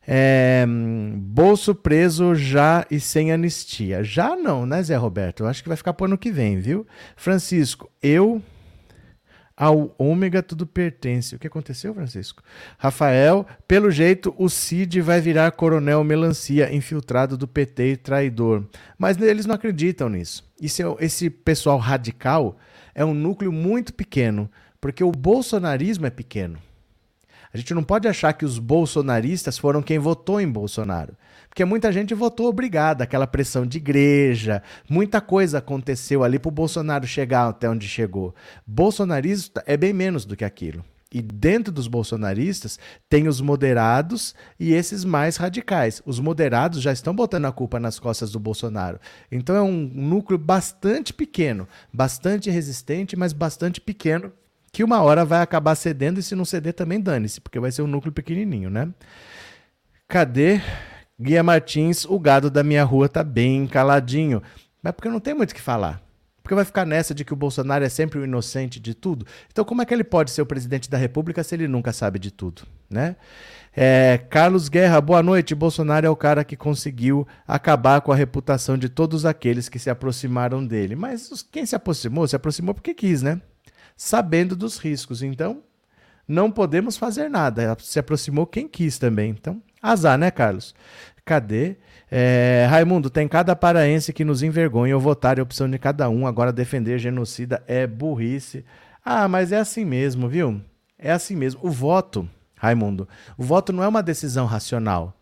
É, 0.09 0.65
bolso 1.19 1.75
preso 1.75 2.35
já 2.35 2.87
e 2.91 2.99
sem 2.99 3.31
anistia. 3.31 4.03
Já 4.03 4.35
não, 4.35 4.65
né, 4.65 4.83
Zé 4.83 4.97
Roberto? 4.97 5.43
Eu 5.43 5.49
acho 5.49 5.63
que 5.63 5.69
vai 5.69 5.77
ficar 5.77 5.93
pro 5.93 6.07
ano 6.07 6.17
que 6.17 6.33
vem, 6.33 6.59
viu? 6.59 6.87
Francisco, 7.15 7.91
eu 8.03 8.43
ao 9.57 9.95
ômega 9.99 10.43
tudo 10.43 10.67
pertence. 10.67 11.35
O 11.35 11.39
que 11.39 11.47
aconteceu, 11.47 11.95
Francisco? 11.95 12.43
Rafael, 12.79 13.47
pelo 13.67 13.91
jeito, 13.91 14.35
o 14.39 14.49
Cid 14.49 15.01
vai 15.01 15.21
virar 15.21 15.53
coronel 15.53 16.03
melancia, 16.03 16.75
infiltrado 16.75 17.37
do 17.37 17.47
PT 17.47 17.93
e 17.93 17.97
traidor. 17.97 18.65
Mas 18.99 19.21
eles 19.21 19.47
não 19.47 19.55
acreditam 19.55 20.09
nisso. 20.09 20.51
Esse, 20.61 20.83
esse 21.01 21.31
pessoal 21.31 21.79
radical 21.79 22.57
é 22.95 23.05
um 23.05 23.15
núcleo 23.15 23.53
muito 23.53 23.93
pequeno, 23.95 24.51
porque 24.81 25.05
o 25.05 25.13
bolsonarismo 25.13 26.07
é 26.07 26.11
pequeno. 26.11 26.59
A 27.53 27.59
gente 27.59 27.75
não 27.75 27.85
pode 27.85 28.09
achar 28.09 28.33
que 28.33 28.45
os 28.45 28.59
bolsonaristas 28.59 29.59
foram 29.59 29.83
quem 29.83 29.99
votou 29.99 30.41
em 30.41 30.51
Bolsonaro. 30.51 31.15
Porque 31.49 31.65
muita 31.67 31.93
gente 31.93 32.15
votou 32.15 32.49
obrigada, 32.49 33.05
aquela 33.05 33.27
pressão 33.27 33.67
de 33.67 33.77
igreja, 33.77 34.63
muita 34.89 35.21
coisa 35.21 35.59
aconteceu 35.59 36.25
ali 36.25 36.39
para 36.39 36.49
o 36.49 36.53
Bolsonaro 36.53 37.07
chegar 37.07 37.47
até 37.47 37.69
onde 37.69 37.87
chegou. 37.87 38.35
Bolsonarista 38.67 39.63
é 39.67 39.77
bem 39.77 39.93
menos 39.93 40.25
do 40.25 40.35
que 40.35 40.47
aquilo. 40.47 40.83
E 41.13 41.21
dentro 41.21 41.71
dos 41.71 41.87
bolsonaristas 41.87 42.79
tem 43.07 43.29
os 43.29 43.43
moderados 43.43 44.35
e 44.59 44.73
esses 44.73 45.05
mais 45.05 45.37
radicais. 45.37 46.01
Os 46.07 46.19
moderados 46.19 46.81
já 46.81 46.91
estão 46.91 47.15
botando 47.15 47.45
a 47.45 47.53
culpa 47.53 47.79
nas 47.79 47.99
costas 47.99 48.33
do 48.33 48.41
Bolsonaro. 48.41 48.99
Então 49.31 49.55
é 49.55 49.61
um 49.61 49.91
núcleo 49.93 50.39
bastante 50.39 51.13
pequeno, 51.13 51.69
bastante 51.93 52.49
resistente, 52.49 53.15
mas 53.15 53.35
bastante 53.35 53.79
pequeno, 53.79 54.33
que 54.73 54.83
uma 54.83 55.03
hora 55.03 55.25
vai 55.25 55.43
acabar 55.43 55.75
cedendo 55.75 56.19
e 56.19 56.23
se 56.23 56.35
não 56.35 56.47
ceder 56.47 56.73
também 56.73 56.99
dane-se, 56.99 57.41
porque 57.43 57.61
vai 57.61 57.71
ser 57.71 57.83
um 57.83 57.87
núcleo 57.87 58.13
pequenininho, 58.13 58.71
né? 58.71 58.89
Cadê? 60.09 60.63
Guia 61.21 61.43
Martins, 61.43 62.07
o 62.07 62.19
gado 62.19 62.51
da 62.51 62.65
minha 62.65 62.83
rua 62.83 63.09
tá 63.09 63.23
bem 63.23 63.67
caladinho. 63.67 64.43
Mas 64.83 64.95
porque 64.95 65.11
não 65.11 65.21
tem 65.21 65.35
muito 65.35 65.53
o 65.53 65.55
que 65.55 65.61
falar. 65.61 66.03
Porque 66.43 66.55
vai 66.55 66.65
ficar 66.65 66.85
nessa 66.85 67.15
de 67.15 67.25
que 67.25 67.33
o 67.33 67.37
Bolsonaro 67.37 67.85
é 67.85 67.89
sempre 67.89 68.19
o 68.19 68.25
inocente 68.25 68.81
de 68.81 68.95
tudo. 68.95 69.27
Então, 69.53 69.65
como 69.65 69.83
é 69.83 69.85
que 69.85 69.95
ele 69.95 70.03
pode 70.03 70.31
ser 70.31 70.43
o 70.43 70.47
presidente 70.47 70.91
da 70.91 70.99
República 70.99 71.45
se 71.45 71.55
ele 71.55 71.69
nunca 71.69 71.93
sabe 71.93 72.19
de 72.19 72.33
tudo, 72.33 72.63
né? 72.91 73.15
É, 73.77 74.19
Carlos 74.29 74.69
Guerra, 74.69 75.01
boa 75.01 75.23
noite. 75.23 75.55
Bolsonaro 75.55 76.07
é 76.07 76.11
o 76.11 76.17
cara 76.17 76.43
que 76.45 76.57
conseguiu 76.57 77.27
acabar 77.47 78.01
com 78.01 78.11
a 78.11 78.17
reputação 78.17 78.77
de 78.77 78.89
todos 78.89 79.25
aqueles 79.25 79.69
que 79.69 79.79
se 79.79 79.89
aproximaram 79.89 80.67
dele. 80.67 80.97
Mas 80.97 81.47
quem 81.53 81.65
se 81.65 81.77
aproximou, 81.77 82.27
se 82.27 82.35
aproximou 82.35 82.75
porque 82.75 82.95
quis, 82.95 83.23
né? 83.23 83.41
Sabendo 83.97 84.57
dos 84.57 84.79
riscos. 84.79 85.23
Então, 85.23 85.63
não 86.27 86.51
podemos 86.51 86.97
fazer 86.97 87.29
nada. 87.29 87.77
Se 87.81 87.99
aproximou 87.99 88.47
quem 88.47 88.69
quis 88.69 88.99
também. 88.99 89.31
Então, 89.31 89.63
azar, 89.83 90.19
né, 90.19 90.31
Carlos? 90.31 90.75
Cadê? 91.25 91.77
É, 92.11 92.67
Raimundo, 92.69 93.09
tem 93.09 93.27
cada 93.27 93.57
paraense 93.57 94.13
que 94.13 94.25
nos 94.25 94.43
envergonha 94.43 94.95
ou 94.95 95.01
votar 95.01 95.39
a 95.39 95.43
opção 95.43 95.71
de 95.71 95.79
cada 95.79 96.09
um. 96.09 96.27
Agora 96.27 96.53
defender 96.53 96.99
genocida 96.99 97.63
é 97.67 97.87
burrice. 97.87 98.65
Ah, 99.05 99.27
mas 99.29 99.53
é 99.53 99.59
assim 99.59 99.85
mesmo, 99.85 100.29
viu? 100.29 100.61
É 100.99 101.13
assim 101.13 101.37
mesmo. 101.37 101.61
O 101.63 101.71
voto, 101.71 102.29
Raimundo, 102.57 103.09
o 103.37 103.43
voto 103.43 103.73
não 103.73 103.83
é 103.83 103.89
uma 103.89 104.03
decisão 104.03 104.47
racional. 104.47 105.17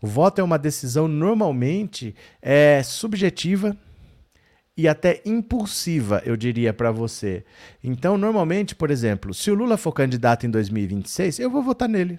O 0.00 0.06
voto 0.06 0.40
é 0.40 0.44
uma 0.44 0.58
decisão 0.58 1.08
normalmente 1.08 2.14
é, 2.42 2.82
subjetiva 2.82 3.76
e 4.76 4.88
até 4.88 5.22
impulsiva, 5.24 6.20
eu 6.24 6.36
diria 6.36 6.72
para 6.72 6.90
você. 6.90 7.44
Então, 7.82 8.18
normalmente, 8.18 8.74
por 8.74 8.90
exemplo, 8.90 9.32
se 9.32 9.50
o 9.50 9.54
Lula 9.54 9.76
for 9.76 9.92
candidato 9.92 10.46
em 10.46 10.50
2026, 10.50 11.38
eu 11.38 11.50
vou 11.50 11.62
votar 11.62 11.88
nele. 11.88 12.18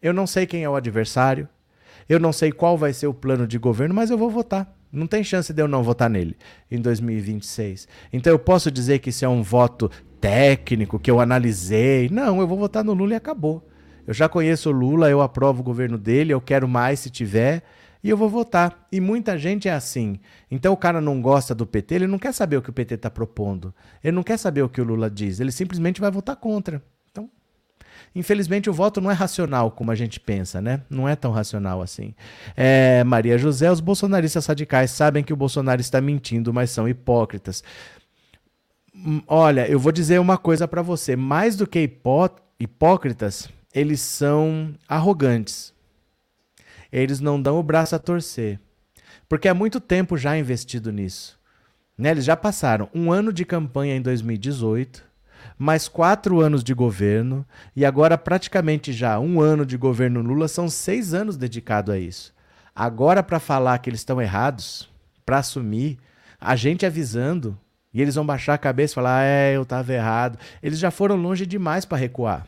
Eu 0.00 0.12
não 0.12 0.26
sei 0.26 0.46
quem 0.46 0.62
é 0.62 0.68
o 0.68 0.76
adversário, 0.76 1.48
eu 2.08 2.20
não 2.20 2.32
sei 2.32 2.52
qual 2.52 2.78
vai 2.78 2.92
ser 2.92 3.08
o 3.08 3.14
plano 3.14 3.46
de 3.46 3.58
governo, 3.58 3.94
mas 3.94 4.10
eu 4.10 4.18
vou 4.18 4.30
votar. 4.30 4.72
Não 4.92 5.06
tem 5.06 5.24
chance 5.24 5.52
de 5.52 5.60
eu 5.60 5.66
não 5.66 5.82
votar 5.82 6.08
nele 6.08 6.36
em 6.70 6.80
2026. 6.80 7.88
Então 8.12 8.32
eu 8.32 8.38
posso 8.38 8.70
dizer 8.70 9.00
que 9.00 9.10
isso 9.10 9.24
é 9.24 9.28
um 9.28 9.42
voto 9.42 9.90
técnico, 10.20 10.98
que 11.00 11.10
eu 11.10 11.20
analisei. 11.20 12.08
Não, 12.10 12.40
eu 12.40 12.46
vou 12.46 12.56
votar 12.56 12.84
no 12.84 12.94
Lula 12.94 13.14
e 13.14 13.16
acabou. 13.16 13.68
Eu 14.06 14.14
já 14.14 14.28
conheço 14.28 14.70
o 14.70 14.72
Lula, 14.72 15.10
eu 15.10 15.20
aprovo 15.20 15.60
o 15.60 15.64
governo 15.64 15.98
dele, 15.98 16.32
eu 16.32 16.40
quero 16.40 16.68
mais 16.68 17.00
se 17.00 17.10
tiver, 17.10 17.64
e 18.06 18.10
eu 18.10 18.16
vou 18.16 18.28
votar. 18.28 18.86
E 18.92 19.00
muita 19.00 19.36
gente 19.36 19.68
é 19.68 19.72
assim. 19.72 20.20
Então 20.48 20.72
o 20.72 20.76
cara 20.76 21.00
não 21.00 21.20
gosta 21.20 21.52
do 21.52 21.66
PT, 21.66 21.96
ele 21.96 22.06
não 22.06 22.20
quer 22.20 22.32
saber 22.32 22.56
o 22.56 22.62
que 22.62 22.70
o 22.70 22.72
PT 22.72 22.94
está 22.94 23.10
propondo. 23.10 23.74
Ele 24.02 24.14
não 24.14 24.22
quer 24.22 24.38
saber 24.38 24.62
o 24.62 24.68
que 24.68 24.80
o 24.80 24.84
Lula 24.84 25.10
diz, 25.10 25.40
ele 25.40 25.50
simplesmente 25.50 26.00
vai 26.00 26.08
votar 26.08 26.36
contra. 26.36 26.80
Então, 27.10 27.28
infelizmente, 28.14 28.70
o 28.70 28.72
voto 28.72 29.00
não 29.00 29.10
é 29.10 29.14
racional 29.14 29.72
como 29.72 29.90
a 29.90 29.96
gente 29.96 30.20
pensa, 30.20 30.60
né? 30.60 30.82
Não 30.88 31.08
é 31.08 31.16
tão 31.16 31.32
racional 31.32 31.82
assim. 31.82 32.14
É, 32.56 33.02
Maria 33.02 33.36
José, 33.36 33.68
os 33.72 33.80
bolsonaristas 33.80 34.46
radicais 34.46 34.92
sabem 34.92 35.24
que 35.24 35.32
o 35.32 35.36
Bolsonaro 35.36 35.80
está 35.80 36.00
mentindo, 36.00 36.54
mas 36.54 36.70
são 36.70 36.88
hipócritas. 36.88 37.64
Hum, 38.94 39.20
olha, 39.26 39.68
eu 39.68 39.80
vou 39.80 39.90
dizer 39.90 40.20
uma 40.20 40.38
coisa 40.38 40.68
para 40.68 40.80
você. 40.80 41.16
Mais 41.16 41.56
do 41.56 41.66
que 41.66 41.80
hipó 41.80 42.30
hipócritas, 42.60 43.48
eles 43.74 44.00
são 44.00 44.74
arrogantes. 44.88 45.74
Eles 46.98 47.20
não 47.20 47.40
dão 47.40 47.58
o 47.58 47.62
braço 47.62 47.94
a 47.94 47.98
torcer. 47.98 48.58
Porque 49.28 49.48
há 49.48 49.52
muito 49.52 49.80
tempo 49.80 50.16
já 50.16 50.38
investido 50.38 50.90
nisso. 50.90 51.38
Né? 51.96 52.10
Eles 52.10 52.24
já 52.24 52.34
passaram 52.34 52.88
um 52.94 53.12
ano 53.12 53.34
de 53.34 53.44
campanha 53.44 53.94
em 53.94 54.00
2018, 54.00 55.04
mais 55.58 55.88
quatro 55.88 56.40
anos 56.40 56.64
de 56.64 56.72
governo, 56.72 57.44
e 57.74 57.84
agora 57.84 58.16
praticamente 58.16 58.94
já 58.94 59.18
um 59.18 59.42
ano 59.42 59.66
de 59.66 59.76
governo 59.76 60.22
Lula, 60.22 60.48
são 60.48 60.70
seis 60.70 61.12
anos 61.12 61.36
dedicado 61.36 61.92
a 61.92 61.98
isso. 61.98 62.34
Agora, 62.74 63.22
para 63.22 63.38
falar 63.38 63.78
que 63.78 63.90
eles 63.90 64.00
estão 64.00 64.20
errados, 64.20 64.88
para 65.24 65.38
assumir, 65.38 65.98
a 66.40 66.56
gente 66.56 66.86
avisando, 66.86 67.58
e 67.92 68.00
eles 68.00 68.14
vão 68.14 68.24
baixar 68.24 68.54
a 68.54 68.58
cabeça 68.58 68.92
e 68.92 68.94
falar: 68.94 69.18
ah, 69.18 69.24
é, 69.24 69.56
eu 69.56 69.62
estava 69.62 69.92
errado. 69.92 70.38
Eles 70.62 70.78
já 70.78 70.90
foram 70.90 71.16
longe 71.16 71.44
demais 71.46 71.84
para 71.84 71.98
recuar. 71.98 72.46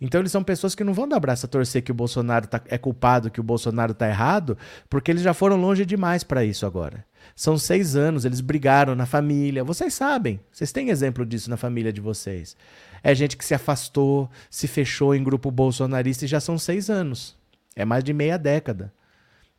Então 0.00 0.20
eles 0.20 0.32
são 0.32 0.44
pessoas 0.44 0.74
que 0.74 0.84
não 0.84 0.94
vão 0.94 1.08
dar 1.08 1.18
braço 1.18 1.46
a 1.46 1.48
torcer 1.48 1.82
que 1.82 1.90
o 1.90 1.94
Bolsonaro 1.94 2.46
tá, 2.46 2.60
é 2.66 2.78
culpado, 2.78 3.30
que 3.30 3.40
o 3.40 3.44
Bolsonaro 3.44 3.92
está 3.92 4.08
errado, 4.08 4.56
porque 4.88 5.10
eles 5.10 5.22
já 5.22 5.34
foram 5.34 5.56
longe 5.56 5.84
demais 5.84 6.22
para 6.22 6.44
isso 6.44 6.64
agora. 6.64 7.04
São 7.34 7.58
seis 7.58 7.96
anos, 7.96 8.24
eles 8.24 8.40
brigaram 8.40 8.94
na 8.94 9.06
família. 9.06 9.64
Vocês 9.64 9.94
sabem, 9.94 10.40
vocês 10.52 10.72
têm 10.72 10.90
exemplo 10.90 11.26
disso 11.26 11.50
na 11.50 11.56
família 11.56 11.92
de 11.92 12.00
vocês. 12.00 12.56
É 13.02 13.14
gente 13.14 13.36
que 13.36 13.44
se 13.44 13.54
afastou, 13.54 14.30
se 14.50 14.66
fechou 14.66 15.14
em 15.14 15.22
grupo 15.22 15.50
bolsonarista 15.50 16.24
e 16.24 16.28
já 16.28 16.40
são 16.40 16.58
seis 16.58 16.90
anos. 16.90 17.36
É 17.74 17.84
mais 17.84 18.02
de 18.02 18.12
meia 18.12 18.38
década. 18.38 18.92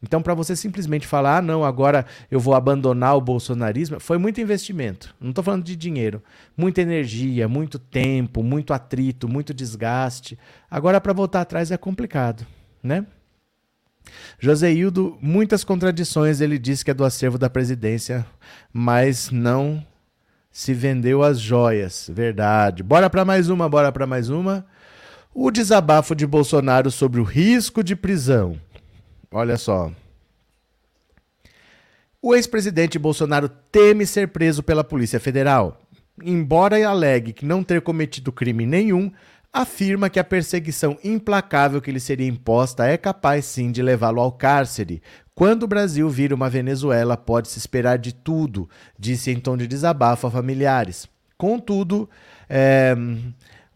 Então, 0.01 0.21
para 0.21 0.33
você 0.33 0.55
simplesmente 0.55 1.05
falar, 1.05 1.37
ah, 1.37 1.41
não, 1.41 1.63
agora 1.63 2.05
eu 2.31 2.39
vou 2.39 2.55
abandonar 2.55 3.17
o 3.17 3.21
bolsonarismo, 3.21 3.99
foi 3.99 4.17
muito 4.17 4.39
investimento. 4.39 5.13
Não 5.19 5.31
estou 5.31 5.43
falando 5.43 5.63
de 5.63 5.75
dinheiro. 5.75 6.23
Muita 6.55 6.81
energia, 6.81 7.49
muito 7.49 7.77
tempo, 7.77 8.41
muito 8.41 8.73
atrito, 8.73 9.27
muito 9.27 9.53
desgaste. 9.53 10.39
Agora, 10.71 11.01
para 11.01 11.11
voltar 11.11 11.41
atrás 11.41 11.69
é 11.69 11.77
complicado, 11.77 12.47
né? 12.81 13.05
Joseildo, 14.39 15.17
muitas 15.21 15.63
contradições, 15.63 16.39
ele 16.39 16.57
disse 16.57 16.83
que 16.83 16.91
é 16.91 16.93
do 16.93 17.03
acervo 17.03 17.37
da 17.37 17.49
presidência, 17.49 18.25
mas 18.71 19.29
não 19.29 19.85
se 20.49 20.73
vendeu 20.73 21.21
as 21.21 21.39
joias. 21.39 22.09
Verdade. 22.11 22.81
Bora 22.81 23.09
para 23.09 23.25
mais 23.25 23.49
uma, 23.49 23.67
bora 23.67 23.91
para 23.91 24.07
mais 24.07 24.29
uma. 24.29 24.65
O 25.33 25.51
desabafo 25.51 26.15
de 26.15 26.25
Bolsonaro 26.25 26.89
sobre 26.89 27.19
o 27.19 27.23
risco 27.23 27.83
de 27.83 27.95
prisão. 27.95 28.57
Olha 29.31 29.57
só. 29.57 29.91
O 32.21 32.35
ex-presidente 32.35 32.99
Bolsonaro 32.99 33.47
teme 33.47 34.05
ser 34.05 34.27
preso 34.29 34.61
pela 34.61 34.83
Polícia 34.83 35.19
Federal. 35.19 35.81
Embora 36.21 36.77
alegue 36.83 37.31
que 37.31 37.45
não 37.45 37.63
ter 37.63 37.81
cometido 37.81 38.31
crime 38.31 38.65
nenhum, 38.65 39.09
afirma 39.53 40.09
que 40.09 40.19
a 40.19 40.23
perseguição 40.23 40.97
implacável 41.03 41.81
que 41.81 41.91
lhe 41.91 41.99
seria 41.99 42.27
imposta 42.27 42.85
é 42.85 42.97
capaz 42.97 43.45
sim 43.45 43.71
de 43.71 43.81
levá-lo 43.81 44.19
ao 44.19 44.31
cárcere. 44.31 45.01
Quando 45.33 45.63
o 45.63 45.67
Brasil 45.67 46.09
vira 46.09 46.35
uma 46.35 46.49
Venezuela, 46.49 47.15
pode-se 47.15 47.57
esperar 47.57 47.97
de 47.97 48.13
tudo, 48.13 48.69
disse 48.97 49.31
em 49.31 49.39
tom 49.39 49.55
de 49.55 49.67
desabafo 49.67 50.27
a 50.27 50.31
familiares. 50.31 51.07
Contudo, 51.37 52.09
é, 52.49 52.93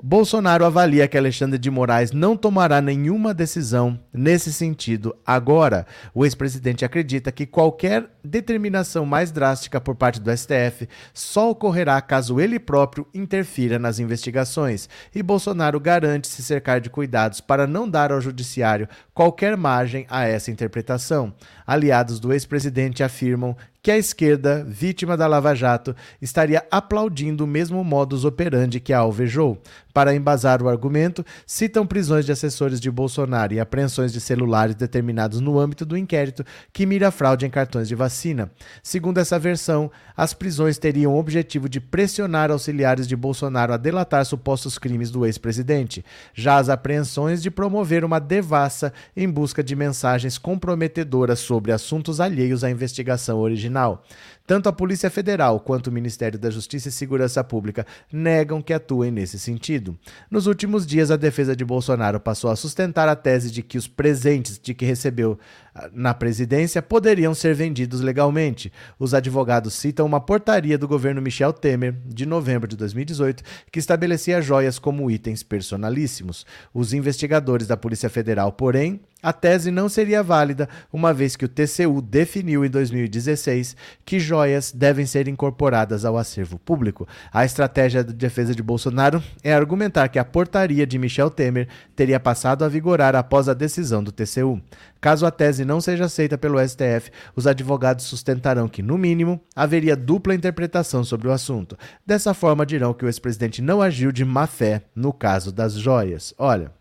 Bolsonaro 0.06 0.66
avalia 0.66 1.08
que 1.08 1.18
Alexandre 1.18 1.58
de 1.58 1.72
Moraes 1.72 2.12
não 2.12 2.36
tomará 2.36 2.82
nenhuma 2.82 3.34
decisão 3.34 3.98
nesse 4.12 4.52
sentido 4.52 5.16
agora. 5.26 5.88
O 6.14 6.26
ex-presidente 6.26 6.84
acredita 6.84 7.32
que 7.32 7.46
qualquer 7.46 8.10
determinação 8.22 9.06
mais 9.06 9.32
drástica 9.32 9.80
por 9.80 9.96
parte 9.96 10.20
do 10.20 10.30
STF 10.30 10.90
só 11.14 11.52
ocorrerá 11.52 12.02
caso 12.02 12.42
ele 12.42 12.60
próprio 12.60 13.08
interfira 13.14 13.80
nas 13.80 13.98
investigações. 13.98 14.90
E 15.16 15.24
Bolsonaro 15.24 15.80
garante 15.80 16.28
se 16.28 16.44
cercar 16.44 16.82
de 16.82 16.90
cuidados 16.90 17.40
para 17.40 17.66
não 17.66 17.88
dar 17.88 18.12
ao 18.12 18.20
judiciário 18.20 18.90
qualquer 19.14 19.56
margem 19.56 20.06
a 20.10 20.28
essa 20.28 20.52
interpretação. 20.52 21.34
Aliados 21.66 22.20
do 22.20 22.34
ex-presidente 22.34 23.04
afirmam 23.04 23.56
que 23.84 23.92
a 23.92 23.98
esquerda, 23.98 24.64
vítima 24.66 25.18
da 25.18 25.28
Lava 25.28 25.54
Jato, 25.54 25.94
estaria 26.22 26.66
aplaudindo 26.72 27.44
o 27.44 27.48
mesmo 27.48 27.84
modus 27.84 28.24
operandi 28.24 28.80
que 28.80 28.94
a 28.94 29.00
alvejou. 29.00 29.62
Para 29.94 30.16
embasar 30.16 30.64
o 30.64 30.70
argumento, 30.70 31.24
citam 31.46 31.86
prisões 31.86 32.26
de 32.26 32.32
assessores 32.32 32.80
de 32.80 32.90
Bolsonaro 32.90 33.54
e 33.54 33.60
apreensões 33.60 34.14
de 34.14 34.22
celulares 34.22 34.74
determinados 34.74 35.42
no 35.42 35.60
âmbito 35.60 35.86
do 35.86 35.98
inquérito 35.98 36.46
que 36.72 36.86
mira 36.86 37.12
fraude 37.12 37.46
em 37.46 37.50
cartões 37.50 37.90
de 37.90 37.94
vacina. 37.94 38.50
Segundo 38.82 39.20
essa 39.20 39.38
versão, 39.38 39.92
as 40.16 40.34
prisões 40.34 40.78
teriam 40.78 41.14
o 41.14 41.20
objetivo 41.20 41.68
de 41.68 41.82
pressionar 41.82 42.52
auxiliares 42.52 43.06
de 43.06 43.18
Bolsonaro 43.18 43.74
a 43.74 43.78
delatar 43.78 44.26
supostos 44.26 44.78
crimes 44.78 45.12
do 45.12 45.26
ex-presidente. 45.26 46.06
Já 46.34 46.56
as 46.56 46.70
apreensões 46.70 47.44
de 47.44 47.52
promover 47.52 48.06
uma 48.06 48.20
devassa 48.20 48.94
em 49.16 49.30
busca 49.30 49.62
de 49.62 49.76
mensagens 49.76 50.38
comprometedoras 50.38 51.40
sobre 51.54 51.72
assuntos 51.72 52.20
alheios 52.20 52.64
à 52.64 52.72
investigação 52.72 53.40
original. 53.40 54.04
Tanto 54.46 54.68
a 54.68 54.74
Polícia 54.74 55.10
Federal 55.10 55.58
quanto 55.58 55.88
o 55.88 55.92
Ministério 55.92 56.38
da 56.38 56.50
Justiça 56.50 56.90
e 56.90 56.92
Segurança 56.92 57.42
Pública 57.46 57.86
negam 58.12 58.62
que 58.62 58.74
atuem 58.74 59.10
nesse 59.10 59.40
sentido. 59.40 59.98
Nos 60.30 60.48
últimos 60.48 60.86
dias, 60.86 61.12
a 61.12 61.16
defesa 61.16 61.56
de 61.56 61.64
Bolsonaro 61.64 62.20
passou 62.20 62.50
a 62.50 62.56
sustentar 62.58 63.08
a 63.08 63.16
tese 63.16 63.50
de 63.50 63.64
que 63.64 63.78
os 63.78 63.88
presentes 63.88 64.60
de 64.60 64.74
que 64.74 64.84
recebeu 64.84 65.40
ah, 65.74 65.90
na 65.94 66.14
presidência 66.14 66.82
poderiam 66.82 67.34
ser 67.34 67.56
vendidos 67.56 68.02
legalmente. 68.02 68.72
Os 69.00 69.14
advogados 69.14 69.76
citam 69.76 70.06
uma 70.06 70.20
portaria 70.20 70.78
do 70.78 70.90
governo 70.90 71.22
Michel 71.22 71.54
Temer, 71.54 71.96
de 72.06 72.26
novembro 72.26 72.68
de 72.68 72.76
2018, 72.76 73.44
que 73.72 73.80
estabelecia 73.80 74.42
joias 74.42 74.78
como 74.78 75.10
itens 75.10 75.42
personalíssimos. 75.42 76.46
Os 76.74 76.94
investigadores 76.94 77.66
da 77.66 77.78
Polícia 77.78 78.10
Federal, 78.10 78.52
porém, 78.52 79.00
a 79.24 79.32
tese 79.32 79.72
não 79.72 79.88
seria 79.88 80.22
válida, 80.22 80.68
uma 80.92 81.14
vez 81.14 81.38
que 81.38 81.46
o 81.46 81.48
TCU 81.48 82.02
definiu 82.02 82.66
em 82.66 82.70
2016 82.70 83.74
que 84.04 84.20
joias 84.34 84.72
devem 84.72 85.06
ser 85.06 85.28
incorporadas 85.28 86.04
ao 86.04 86.18
acervo 86.18 86.58
público. 86.58 87.08
A 87.32 87.46
estratégia 87.46 88.04
de 88.04 88.14
defesa 88.14 88.56
de 88.56 88.64
Bolsonaro 88.64 89.22
é 89.44 89.54
argumentar 89.54 90.08
que 90.08 90.18
a 90.18 90.26
portaria 90.26 90.88
de 90.88 90.98
Michel 90.98 91.30
Temer 91.30 91.68
teria 91.96 92.20
passado 92.20 92.66
a 92.66 92.68
vigorar 92.68 93.16
após 93.16 93.48
a 93.48 93.54
decisão 93.54 94.04
do 94.04 94.12
TCU. 94.12 94.60
Caso 95.00 95.24
a 95.28 95.30
tese 95.30 95.64
não 95.64 95.80
seja 95.80 96.06
aceita 96.06 96.36
pelo 96.36 96.58
STF, 96.68 97.12
os 97.36 97.46
advogados 97.46 98.06
sustentarão 98.06 98.68
que, 98.68 98.82
no 98.82 98.98
mínimo, 98.98 99.40
haveria 99.56 99.96
dupla 99.96 100.34
interpretação 100.34 101.04
sobre 101.04 101.28
o 101.28 101.32
assunto. 101.32 101.78
Dessa 102.04 102.34
forma, 102.34 102.66
dirão 102.66 102.92
que 102.92 103.06
o 103.06 103.08
ex-presidente 103.08 103.62
não 103.62 103.84
agiu 103.84 104.12
de 104.12 104.26
má 104.26 104.48
fé 104.48 104.82
no 104.96 105.14
caso 105.14 105.52
das 105.52 105.74
joias. 105.74 106.34
Olha 106.40 106.72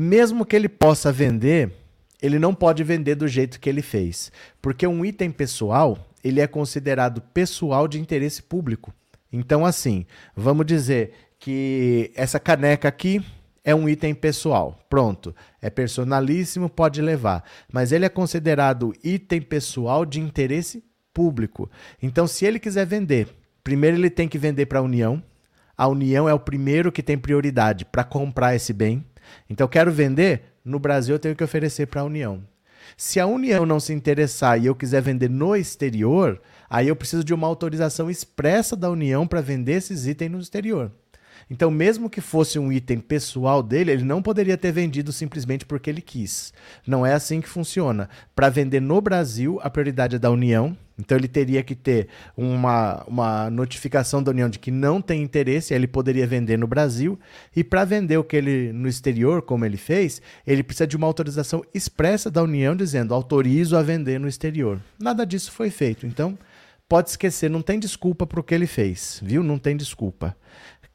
mesmo 0.00 0.46
que 0.46 0.54
ele 0.54 0.68
possa 0.68 1.10
vender, 1.10 1.72
ele 2.20 2.38
não 2.38 2.54
pode 2.54 2.82
vender 2.82 3.14
do 3.14 3.28
jeito 3.28 3.60
que 3.60 3.68
ele 3.68 3.82
fez, 3.82 4.32
porque 4.60 4.86
um 4.86 5.04
item 5.04 5.30
pessoal, 5.30 5.98
ele 6.22 6.40
é 6.40 6.46
considerado 6.46 7.20
pessoal 7.20 7.86
de 7.86 8.00
interesse 8.00 8.42
público. 8.42 8.92
Então 9.32 9.64
assim, 9.64 10.06
vamos 10.34 10.66
dizer 10.66 11.12
que 11.38 12.10
essa 12.14 12.40
caneca 12.40 12.88
aqui 12.88 13.24
é 13.62 13.74
um 13.74 13.88
item 13.88 14.14
pessoal. 14.14 14.78
Pronto, 14.88 15.34
é 15.60 15.70
personalíssimo, 15.70 16.68
pode 16.68 17.00
levar, 17.00 17.44
mas 17.72 17.92
ele 17.92 18.04
é 18.04 18.08
considerado 18.08 18.92
item 19.04 19.42
pessoal 19.42 20.04
de 20.04 20.20
interesse 20.20 20.82
público. 21.12 21.70
Então 22.02 22.26
se 22.26 22.44
ele 22.44 22.58
quiser 22.58 22.86
vender, 22.86 23.28
primeiro 23.62 23.96
ele 23.96 24.10
tem 24.10 24.28
que 24.28 24.38
vender 24.38 24.66
para 24.66 24.78
a 24.78 24.82
União, 24.82 25.22
a 25.78 25.86
União 25.86 26.28
é 26.28 26.34
o 26.34 26.40
primeiro 26.40 26.90
que 26.90 27.04
tem 27.04 27.16
prioridade 27.16 27.84
para 27.84 28.02
comprar 28.02 28.56
esse 28.56 28.72
bem. 28.72 29.06
Então, 29.48 29.68
quero 29.68 29.92
vender, 29.92 30.42
no 30.68 30.78
Brasil 30.78 31.14
eu 31.14 31.18
tenho 31.18 31.34
que 31.34 31.44
oferecer 31.44 31.86
para 31.86 32.02
a 32.02 32.04
União. 32.04 32.42
Se 32.96 33.20
a 33.20 33.26
União 33.26 33.66
não 33.66 33.80
se 33.80 33.92
interessar 33.92 34.60
e 34.60 34.66
eu 34.66 34.74
quiser 34.74 35.02
vender 35.02 35.28
no 35.28 35.54
exterior, 35.54 36.40
aí 36.68 36.88
eu 36.88 36.96
preciso 36.96 37.24
de 37.24 37.34
uma 37.34 37.46
autorização 37.46 38.10
expressa 38.10 38.76
da 38.76 38.90
União 38.90 39.26
para 39.26 39.40
vender 39.40 39.72
esses 39.72 40.06
itens 40.06 40.30
no 40.30 40.40
exterior. 40.40 40.90
Então, 41.50 41.70
mesmo 41.70 42.10
que 42.10 42.20
fosse 42.20 42.58
um 42.58 42.70
item 42.70 42.98
pessoal 42.98 43.62
dele, 43.62 43.90
ele 43.90 44.04
não 44.04 44.20
poderia 44.20 44.56
ter 44.56 44.70
vendido 44.70 45.12
simplesmente 45.12 45.64
porque 45.64 45.88
ele 45.88 46.02
quis. 46.02 46.52
Não 46.86 47.06
é 47.06 47.14
assim 47.14 47.40
que 47.40 47.48
funciona. 47.48 48.08
Para 48.34 48.50
vender 48.50 48.80
no 48.80 49.00
Brasil, 49.00 49.58
a 49.62 49.70
prioridade 49.70 50.16
é 50.16 50.18
da 50.18 50.30
União. 50.30 50.76
Então, 50.98 51.16
ele 51.16 51.28
teria 51.28 51.62
que 51.62 51.74
ter 51.74 52.08
uma, 52.36 53.04
uma 53.06 53.48
notificação 53.50 54.22
da 54.22 54.30
União 54.30 54.48
de 54.48 54.58
que 54.58 54.70
não 54.70 55.00
tem 55.00 55.22
interesse, 55.22 55.72
ele 55.72 55.86
poderia 55.86 56.26
vender 56.26 56.58
no 56.58 56.66
Brasil. 56.66 57.18
E 57.54 57.64
para 57.64 57.84
vender 57.84 58.18
o 58.18 58.24
que 58.24 58.36
ele 58.36 58.72
no 58.72 58.88
exterior, 58.88 59.40
como 59.40 59.64
ele 59.64 59.76
fez, 59.76 60.20
ele 60.46 60.62
precisa 60.62 60.86
de 60.86 60.96
uma 60.96 61.06
autorização 61.06 61.62
expressa 61.72 62.30
da 62.30 62.42
União 62.42 62.76
dizendo 62.76 63.14
autorizo 63.14 63.76
a 63.76 63.82
vender 63.82 64.18
no 64.18 64.28
exterior. 64.28 64.80
Nada 65.00 65.24
disso 65.24 65.52
foi 65.52 65.70
feito. 65.70 66.04
Então, 66.04 66.36
pode 66.88 67.10
esquecer, 67.10 67.48
não 67.48 67.62
tem 67.62 67.78
desculpa 67.78 68.26
para 68.26 68.40
o 68.40 68.42
que 68.42 68.54
ele 68.54 68.66
fez, 68.66 69.20
viu? 69.22 69.42
Não 69.42 69.58
tem 69.58 69.76
desculpa. 69.76 70.36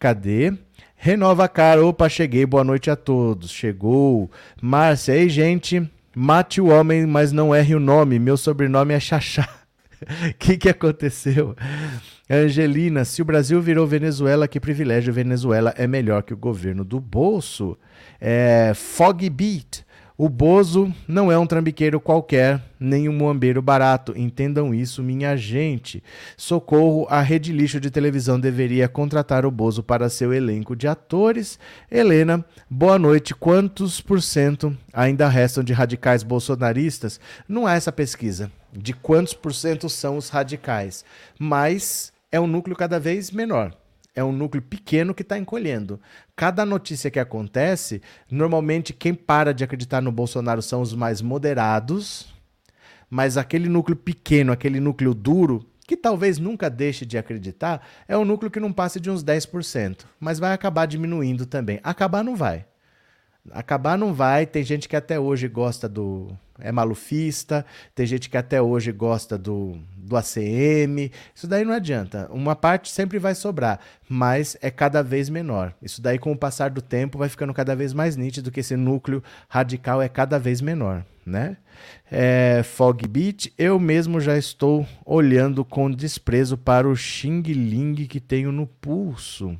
Cadê? 0.04 0.52
Renova 0.98 1.48
cara. 1.48 1.82
Opa, 1.86 2.10
cheguei. 2.10 2.46
Boa 2.46 2.62
noite 2.62 2.92
a 2.92 2.96
todos. 2.98 3.50
Chegou. 3.50 4.30
Márcia, 4.62 5.16
ei, 5.16 5.30
gente. 5.30 5.90
Mate 6.14 6.60
o 6.60 6.68
homem, 6.68 7.08
mas 7.08 7.32
não 7.32 7.56
erre 7.56 7.74
o 7.74 7.80
nome. 7.80 8.20
Meu 8.20 8.36
sobrenome 8.36 8.94
é 8.94 9.00
Xaxá. 9.00 9.48
O 10.02 10.34
que, 10.38 10.58
que 10.58 10.68
aconteceu? 10.68 11.56
Angelina, 12.30 13.06
se 13.06 13.22
o 13.22 13.26
Brasil 13.26 13.62
virou 13.62 13.88
Venezuela, 13.88 14.46
que 14.46 14.60
privilégio. 14.60 15.14
Venezuela 15.14 15.74
é 15.78 15.88
melhor 15.88 16.24
que 16.24 16.34
o 16.34 16.38
governo 16.38 16.84
do 16.84 17.00
bolso. 17.00 17.78
É, 18.20 18.74
Beat. 19.32 19.86
O 20.16 20.30
Bozo 20.30 20.94
não 21.08 21.32
é 21.32 21.38
um 21.40 21.48
trambiqueiro 21.48 22.00
qualquer, 22.00 22.62
nem 22.80 23.10
um 23.10 23.14
muambeiro 23.14 23.64
barato. 23.64 24.14
Entendam 24.16 24.72
isso, 24.72 25.02
minha 25.02 25.36
gente. 25.36 26.04
Socorro, 26.38 27.08
a 27.10 27.20
rede 27.20 27.52
lixo 27.52 27.80
de 27.80 27.90
televisão 27.90 28.40
deveria 28.40 28.88
contratar 28.88 29.44
o 29.44 29.50
Bozo 29.50 29.82
para 29.82 30.10
seu 30.10 30.32
elenco 30.32 30.76
de 30.76 30.88
atores. 30.88 31.58
Helena, 31.92 32.46
boa 32.70 33.00
noite. 33.00 33.34
Quantos 33.34 34.00
por 34.02 34.22
cento 34.22 34.78
ainda 34.94 35.28
restam 35.28 35.64
de 35.64 35.74
radicais 35.74 36.22
bolsonaristas? 36.22 37.20
Não 37.48 37.66
há 37.66 37.74
essa 37.74 37.92
pesquisa 37.92 38.52
de 38.72 38.94
quantos 38.94 39.34
por 39.34 39.52
cento 39.52 39.90
são 39.90 40.18
os 40.18 40.30
radicais, 40.30 41.04
mas 41.40 42.14
é 42.32 42.40
um 42.40 42.48
núcleo 42.48 42.76
cada 42.76 43.00
vez 43.00 43.32
menor 43.32 43.76
é 44.16 44.24
um 44.24 44.32
núcleo 44.32 44.62
pequeno 44.62 45.14
que 45.14 45.24
está 45.24 45.38
encolhendo. 45.38 46.00
Cada 46.36 46.66
notícia 46.66 47.10
que 47.10 47.20
acontece, 47.20 48.02
normalmente 48.30 48.94
quem 48.94 49.14
para 49.14 49.54
de 49.54 49.64
acreditar 49.64 50.02
no 50.02 50.12
Bolsonaro 50.12 50.62
são 50.62 50.82
os 50.82 50.94
mais 50.94 51.22
moderados, 51.22 52.34
mas 53.10 53.38
aquele 53.38 53.70
núcleo 53.70 53.96
pequeno, 53.96 54.52
aquele 54.52 54.80
núcleo 54.80 55.14
duro, 55.14 55.66
que 55.88 55.98
talvez 55.98 56.38
nunca 56.38 56.70
deixe 56.70 57.06
de 57.06 57.18
acreditar, 57.18 57.86
é 58.08 58.18
um 58.18 58.26
núcleo 58.26 58.52
que 58.52 58.60
não 58.60 58.72
passe 58.72 59.00
de 59.00 59.10
uns 59.10 59.24
10%, 59.24 60.06
mas 60.20 60.40
vai 60.40 60.54
acabar 60.54 60.86
diminuindo 60.86 61.46
também. 61.46 61.80
Acabar 61.84 62.24
não 62.24 62.36
vai. 62.36 62.66
Acabar 63.52 63.98
não 63.98 64.14
vai, 64.14 64.46
tem 64.46 64.64
gente 64.64 64.88
que 64.88 64.96
até 64.96 65.20
hoje 65.20 65.50
gosta 65.50 65.90
do. 65.90 66.30
É 66.60 66.72
malufista, 66.72 67.66
tem 67.94 68.06
gente 68.06 68.30
que 68.30 68.38
até 68.38 68.62
hoje 68.62 68.92
gosta 68.92 69.38
do, 69.38 69.78
do 69.98 70.16
ACM. 70.16 71.12
Isso 71.36 71.46
daí 71.46 71.66
não 71.66 71.74
adianta. 71.74 72.30
Uma 72.32 72.56
parte 72.56 72.90
sempre 72.90 73.20
vai 73.20 73.36
sobrar, 73.36 73.80
mas 74.08 74.56
é 74.62 74.72
cada 74.72 75.04
vez 75.04 75.30
menor. 75.30 75.74
Isso 75.82 76.02
daí, 76.02 76.18
com 76.18 76.32
o 76.32 76.38
passar 76.38 76.70
do 76.70 76.82
tempo, 76.82 77.18
vai 77.18 77.28
ficando 77.28 77.54
cada 77.54 77.76
vez 77.76 77.92
mais 77.92 78.16
nítido 78.16 78.52
que 78.52 78.62
esse 78.62 78.78
núcleo 78.78 79.22
radical 79.50 80.02
é 80.02 80.08
cada 80.08 80.40
vez 80.40 80.62
menor, 80.62 81.04
né? 81.26 81.58
É, 82.10 82.62
Fog 82.64 83.06
Beat, 83.08 83.52
eu 83.58 83.78
mesmo 83.78 84.22
já 84.22 84.38
estou 84.38 84.88
olhando 85.06 85.66
com 85.66 85.92
desprezo 85.92 86.58
para 86.58 86.88
o 86.88 86.96
Xing 86.96 87.42
Ling 87.42 88.06
que 88.06 88.22
tenho 88.22 88.54
no 88.54 88.68
pulso. 88.68 89.60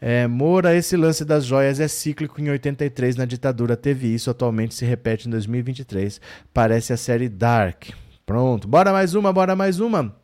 É, 0.00 0.26
Moura, 0.26 0.76
esse 0.76 0.96
lance 0.96 1.24
das 1.24 1.44
joias 1.44 1.80
é 1.80 1.88
cíclico. 1.88 2.40
Em 2.40 2.50
83, 2.50 3.16
na 3.16 3.24
ditadura, 3.24 3.76
teve 3.76 4.12
isso. 4.12 4.30
Atualmente 4.30 4.74
se 4.74 4.84
repete 4.84 5.28
em 5.28 5.30
2023. 5.30 6.20
Parece 6.52 6.92
a 6.92 6.96
série 6.96 7.28
Dark. 7.28 7.86
Pronto, 8.24 8.68
bora 8.68 8.92
mais 8.92 9.14
uma, 9.14 9.32
bora 9.32 9.56
mais 9.56 9.80
uma. 9.80 10.14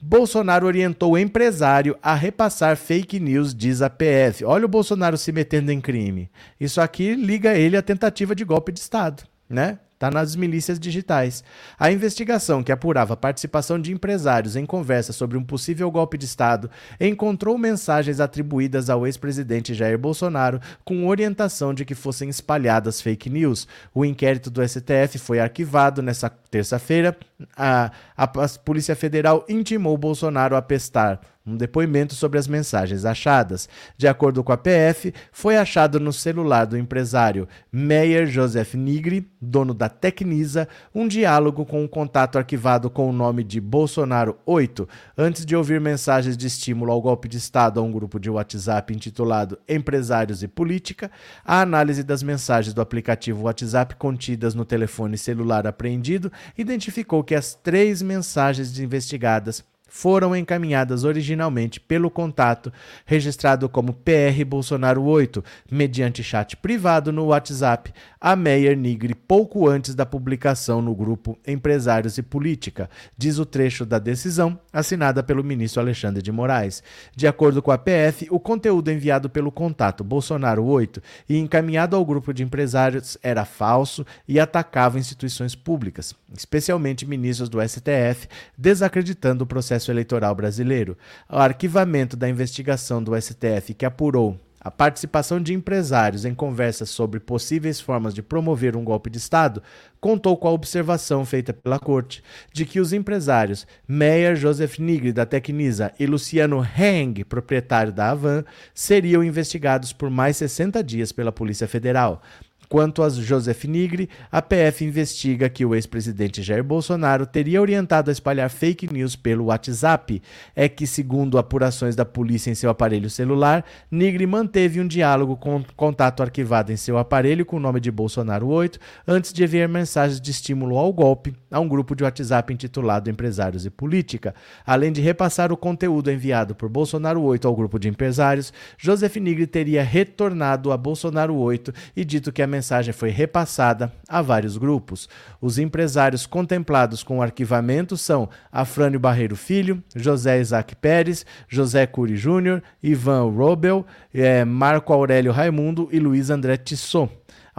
Bolsonaro 0.00 0.66
orientou 0.66 1.12
o 1.12 1.18
empresário 1.18 1.98
a 2.02 2.14
repassar 2.14 2.76
fake 2.76 3.20
news, 3.20 3.54
diz 3.54 3.82
a 3.82 3.90
PF. 3.90 4.44
Olha 4.44 4.64
o 4.64 4.68
Bolsonaro 4.68 5.18
se 5.18 5.30
metendo 5.30 5.70
em 5.70 5.80
crime. 5.80 6.30
Isso 6.58 6.80
aqui 6.80 7.14
liga 7.14 7.54
ele 7.54 7.76
à 7.76 7.82
tentativa 7.82 8.34
de 8.34 8.44
golpe 8.44 8.72
de 8.72 8.80
Estado, 8.80 9.24
né? 9.48 9.78
Está 10.00 10.10
nas 10.10 10.34
milícias 10.34 10.80
digitais. 10.80 11.44
A 11.78 11.92
investigação 11.92 12.62
que 12.62 12.72
apurava 12.72 13.12
a 13.12 13.16
participação 13.18 13.78
de 13.78 13.92
empresários 13.92 14.56
em 14.56 14.64
conversa 14.64 15.12
sobre 15.12 15.36
um 15.36 15.44
possível 15.44 15.90
golpe 15.90 16.16
de 16.16 16.24
Estado 16.24 16.70
encontrou 16.98 17.58
mensagens 17.58 18.18
atribuídas 18.18 18.88
ao 18.88 19.06
ex-presidente 19.06 19.74
Jair 19.74 19.98
Bolsonaro 19.98 20.58
com 20.86 21.06
orientação 21.06 21.74
de 21.74 21.84
que 21.84 21.94
fossem 21.94 22.30
espalhadas 22.30 23.02
fake 23.02 23.28
news. 23.28 23.68
O 23.94 24.02
inquérito 24.02 24.50
do 24.50 24.66
STF 24.66 25.18
foi 25.18 25.38
arquivado 25.38 26.00
nessa 26.00 26.30
terça-feira. 26.30 27.14
A, 27.54 27.92
a, 28.16 28.24
a 28.24 28.48
Polícia 28.64 28.96
Federal 28.96 29.44
intimou 29.50 29.98
Bolsonaro 29.98 30.56
a 30.56 30.62
prestar 30.62 31.20
um 31.50 31.56
depoimento 31.56 32.14
sobre 32.14 32.38
as 32.38 32.46
mensagens 32.46 33.04
achadas. 33.04 33.68
De 33.96 34.06
acordo 34.06 34.42
com 34.42 34.52
a 34.52 34.56
PF, 34.56 35.12
foi 35.32 35.56
achado 35.56 35.98
no 35.98 36.12
celular 36.12 36.64
do 36.64 36.76
empresário 36.76 37.48
Meyer 37.72 38.26
Joseph 38.26 38.74
Nigri, 38.74 39.28
dono 39.40 39.74
da 39.74 39.88
Tecnisa, 39.88 40.68
um 40.94 41.08
diálogo 41.08 41.64
com 41.64 41.82
um 41.82 41.88
contato 41.88 42.38
arquivado 42.38 42.88
com 42.90 43.08
o 43.08 43.12
nome 43.12 43.42
de 43.42 43.60
Bolsonaro 43.60 44.36
8, 44.46 44.88
antes 45.16 45.44
de 45.44 45.56
ouvir 45.56 45.80
mensagens 45.80 46.36
de 46.36 46.46
estímulo 46.46 46.92
ao 46.92 47.00
golpe 47.00 47.28
de 47.28 47.38
Estado 47.38 47.80
a 47.80 47.82
um 47.82 47.90
grupo 47.90 48.18
de 48.18 48.30
WhatsApp 48.30 48.94
intitulado 48.94 49.58
Empresários 49.68 50.42
e 50.42 50.48
Política. 50.48 51.10
A 51.44 51.60
análise 51.60 52.02
das 52.02 52.22
mensagens 52.22 52.74
do 52.74 52.80
aplicativo 52.80 53.44
WhatsApp 53.44 53.96
contidas 53.96 54.54
no 54.54 54.64
telefone 54.64 55.18
celular 55.18 55.66
apreendido 55.66 56.30
identificou 56.56 57.24
que 57.24 57.34
as 57.34 57.54
três 57.54 58.02
mensagens 58.02 58.78
investigadas 58.78 59.64
foram 59.90 60.34
encaminhadas 60.34 61.02
originalmente 61.04 61.80
pelo 61.80 62.10
contato 62.10 62.72
registrado 63.04 63.68
como 63.68 63.92
PR 63.92 64.42
Bolsonaro 64.46 65.02
8, 65.02 65.44
mediante 65.70 66.22
chat 66.22 66.56
privado 66.56 67.12
no 67.12 67.26
WhatsApp, 67.26 67.92
a 68.20 68.36
Meyer 68.36 68.76
Nigri 68.76 69.14
pouco 69.14 69.68
antes 69.68 69.94
da 69.94 70.06
publicação 70.06 70.80
no 70.80 70.94
grupo 70.94 71.36
Empresários 71.46 72.16
e 72.18 72.22
Política, 72.22 72.88
diz 73.18 73.38
o 73.38 73.44
trecho 73.44 73.84
da 73.84 73.98
decisão 73.98 74.58
assinada 74.72 75.22
pelo 75.22 75.42
ministro 75.42 75.80
Alexandre 75.80 76.22
de 76.22 76.30
Moraes. 76.30 76.82
De 77.16 77.26
acordo 77.26 77.60
com 77.60 77.72
a 77.72 77.78
PF, 77.78 78.28
o 78.30 78.38
conteúdo 78.38 78.90
enviado 78.92 79.28
pelo 79.28 79.50
contato 79.50 80.04
Bolsonaro 80.04 80.64
8 80.64 81.02
e 81.28 81.36
encaminhado 81.36 81.96
ao 81.96 82.04
grupo 82.04 82.32
de 82.32 82.44
empresários 82.44 83.18
era 83.22 83.44
falso 83.44 84.06
e 84.28 84.38
atacava 84.38 84.98
instituições 84.98 85.56
públicas, 85.56 86.14
especialmente 86.36 87.04
ministros 87.04 87.48
do 87.48 87.60
STF, 87.60 88.28
desacreditando 88.56 89.42
o 89.42 89.46
processo 89.46 89.79
processo 89.80 89.90
eleitoral 89.90 90.34
brasileiro. 90.34 90.96
O 91.28 91.36
arquivamento 91.36 92.16
da 92.16 92.28
investigação 92.28 93.02
do 93.02 93.18
STF 93.20 93.74
que 93.74 93.86
apurou 93.86 94.38
a 94.62 94.70
participação 94.70 95.40
de 95.40 95.54
empresários 95.54 96.26
em 96.26 96.34
conversas 96.34 96.90
sobre 96.90 97.18
possíveis 97.18 97.80
formas 97.80 98.12
de 98.12 98.22
promover 98.22 98.76
um 98.76 98.84
golpe 98.84 99.08
de 99.08 99.16
Estado 99.16 99.62
contou 99.98 100.36
com 100.36 100.48
a 100.48 100.52
observação 100.52 101.24
feita 101.24 101.54
pela 101.54 101.78
Corte 101.78 102.22
de 102.52 102.66
que 102.66 102.78
os 102.78 102.92
empresários 102.92 103.66
Meyer 103.88 104.36
Joseph 104.36 104.78
Nigri, 104.78 105.14
da 105.14 105.24
Tecnisa, 105.24 105.94
e 105.98 106.04
Luciano 106.04 106.62
Heng, 106.62 107.24
proprietário 107.24 107.90
da 107.90 108.10
Avan, 108.10 108.44
seriam 108.74 109.24
investigados 109.24 109.94
por 109.94 110.10
mais 110.10 110.36
60 110.36 110.84
dias 110.84 111.10
pela 111.10 111.32
Polícia 111.32 111.66
Federal. 111.66 112.20
Quanto 112.70 113.02
a 113.02 113.08
Joseph 113.10 113.64
Nigri, 113.64 114.08
a 114.30 114.40
PF 114.40 114.84
investiga 114.84 115.48
que 115.48 115.64
o 115.64 115.74
ex-presidente 115.74 116.40
Jair 116.40 116.62
Bolsonaro 116.62 117.26
teria 117.26 117.60
orientado 117.60 118.10
a 118.10 118.12
espalhar 118.12 118.48
fake 118.48 118.86
news 118.92 119.16
pelo 119.16 119.46
WhatsApp. 119.46 120.22
É 120.54 120.68
que, 120.68 120.86
segundo 120.86 121.36
apurações 121.36 121.96
da 121.96 122.04
polícia 122.04 122.48
em 122.48 122.54
seu 122.54 122.70
aparelho 122.70 123.10
celular, 123.10 123.64
Nigri 123.90 124.24
manteve 124.24 124.80
um 124.80 124.86
diálogo 124.86 125.36
com 125.36 125.64
contato 125.74 126.22
arquivado 126.22 126.70
em 126.70 126.76
seu 126.76 126.96
aparelho 126.96 127.44
com 127.44 127.56
o 127.56 127.60
nome 127.60 127.80
de 127.80 127.90
Bolsonaro 127.90 128.46
8 128.46 128.78
antes 129.04 129.32
de 129.32 129.42
enviar 129.42 129.68
mensagens 129.68 130.20
de 130.20 130.30
estímulo 130.30 130.78
ao 130.78 130.92
golpe 130.92 131.34
a 131.50 131.58
um 131.58 131.66
grupo 131.66 131.96
de 131.96 132.04
WhatsApp 132.04 132.54
intitulado 132.54 133.10
Empresários 133.10 133.66
e 133.66 133.70
Política. 133.70 134.32
Além 134.64 134.92
de 134.92 135.00
repassar 135.00 135.52
o 135.52 135.56
conteúdo 135.56 136.08
enviado 136.08 136.54
por 136.54 136.68
Bolsonaro 136.68 137.20
8 137.20 137.48
ao 137.48 137.56
grupo 137.56 137.80
de 137.80 137.88
empresários, 137.88 138.52
Joseph 138.78 139.16
Nigri 139.16 139.48
teria 139.48 139.82
retornado 139.82 140.70
a 140.70 140.76
Bolsonaro 140.76 141.34
8 141.34 141.74
e 141.96 142.04
dito 142.04 142.30
que 142.30 142.40
a 142.40 142.46
mensagem 142.46 142.59
mensagem 142.60 142.92
foi 142.92 143.08
repassada 143.08 143.90
a 144.06 144.20
vários 144.20 144.58
grupos. 144.58 145.08
Os 145.40 145.58
empresários 145.58 146.26
contemplados 146.26 147.02
com 147.02 147.18
o 147.18 147.22
arquivamento 147.22 147.96
são 147.96 148.28
Afrânio 148.52 149.00
Barreiro 149.00 149.34
Filho, 149.34 149.82
José 149.96 150.38
Isaac 150.38 150.76
Pérez, 150.76 151.24
José 151.48 151.86
Cury 151.86 152.18
Júnior, 152.18 152.62
Ivan 152.82 153.30
Robel, 153.30 153.86
eh, 154.12 154.44
Marco 154.44 154.92
Aurélio 154.92 155.32
Raimundo 155.32 155.88
e 155.90 155.98
Luiz 155.98 156.28
André 156.28 156.58
Tissot. 156.58 157.10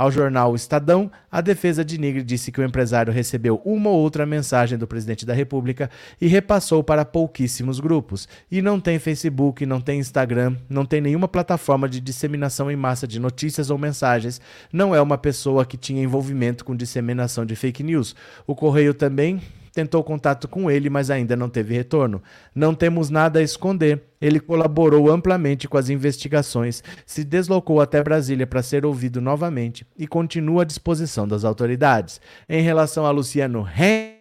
Ao 0.01 0.09
jornal 0.09 0.55
Estadão, 0.55 1.11
a 1.31 1.41
defesa 1.41 1.85
de 1.85 1.95
Nigre 1.95 2.23
disse 2.23 2.51
que 2.51 2.59
o 2.59 2.63
empresário 2.63 3.13
recebeu 3.13 3.61
uma 3.63 3.91
ou 3.91 3.99
outra 3.99 4.25
mensagem 4.25 4.75
do 4.75 4.87
presidente 4.87 5.27
da 5.27 5.33
República 5.35 5.91
e 6.19 6.25
repassou 6.25 6.83
para 6.83 7.05
pouquíssimos 7.05 7.79
grupos. 7.79 8.27
E 8.49 8.63
não 8.63 8.79
tem 8.79 8.97
Facebook, 8.97 9.63
não 9.63 9.79
tem 9.79 9.99
Instagram, 9.99 10.55
não 10.67 10.87
tem 10.87 11.01
nenhuma 11.01 11.27
plataforma 11.27 11.87
de 11.87 11.99
disseminação 11.99 12.71
em 12.71 12.75
massa 12.75 13.07
de 13.07 13.19
notícias 13.19 13.69
ou 13.69 13.77
mensagens. 13.77 14.41
Não 14.73 14.95
é 14.95 14.99
uma 14.99 15.19
pessoa 15.19 15.67
que 15.67 15.77
tinha 15.77 16.01
envolvimento 16.01 16.65
com 16.65 16.75
disseminação 16.75 17.45
de 17.45 17.55
fake 17.55 17.83
news. 17.83 18.15
O 18.47 18.55
Correio 18.55 18.95
também 18.95 19.39
tentou 19.73 20.03
contato 20.03 20.47
com 20.47 20.69
ele, 20.69 20.89
mas 20.89 21.09
ainda 21.09 21.35
não 21.35 21.49
teve 21.49 21.73
retorno. 21.73 22.21
Não 22.53 22.75
temos 22.75 23.09
nada 23.09 23.39
a 23.39 23.43
esconder. 23.43 24.03
Ele 24.21 24.39
colaborou 24.39 25.11
amplamente 25.11 25.67
com 25.67 25.77
as 25.77 25.89
investigações, 25.89 26.83
se 27.05 27.23
deslocou 27.23 27.81
até 27.81 28.03
Brasília 28.03 28.45
para 28.45 28.61
ser 28.61 28.85
ouvido 28.85 29.19
novamente 29.19 29.85
e 29.97 30.05
continua 30.05 30.61
à 30.61 30.65
disposição 30.65 31.27
das 31.27 31.43
autoridades. 31.43 32.21
Em 32.47 32.61
relação 32.61 33.05
a 33.05 33.11
Luciano 33.11 33.67
Henrique, 33.67 34.20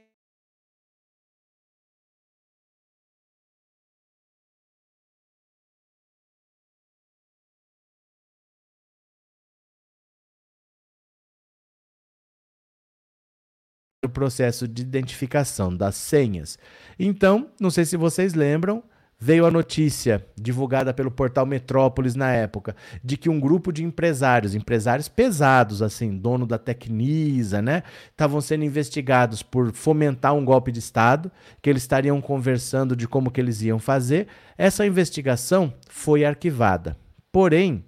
o 14.10 14.12
processo 14.12 14.68
de 14.68 14.82
identificação 14.82 15.74
das 15.74 15.94
senhas. 15.94 16.58
Então, 16.98 17.48
não 17.58 17.70
sei 17.70 17.84
se 17.84 17.96
vocês 17.96 18.34
lembram, 18.34 18.82
veio 19.20 19.44
a 19.44 19.50
notícia 19.50 20.26
divulgada 20.34 20.94
pelo 20.94 21.10
portal 21.10 21.44
Metrópolis 21.44 22.14
na 22.14 22.32
época 22.32 22.74
de 23.04 23.18
que 23.18 23.28
um 23.28 23.38
grupo 23.38 23.70
de 23.70 23.84
empresários, 23.84 24.54
empresários 24.54 25.08
pesados 25.08 25.82
assim, 25.82 26.16
dono 26.16 26.46
da 26.46 26.58
Tecnisa, 26.58 27.60
né, 27.60 27.82
estavam 28.10 28.40
sendo 28.40 28.64
investigados 28.64 29.42
por 29.42 29.72
fomentar 29.72 30.34
um 30.34 30.44
golpe 30.44 30.72
de 30.72 30.78
estado, 30.78 31.30
que 31.60 31.68
eles 31.68 31.82
estariam 31.82 32.18
conversando 32.20 32.96
de 32.96 33.06
como 33.06 33.30
que 33.30 33.40
eles 33.40 33.60
iam 33.60 33.78
fazer. 33.78 34.26
Essa 34.56 34.86
investigação 34.86 35.72
foi 35.88 36.24
arquivada. 36.24 36.96
Porém, 37.30 37.84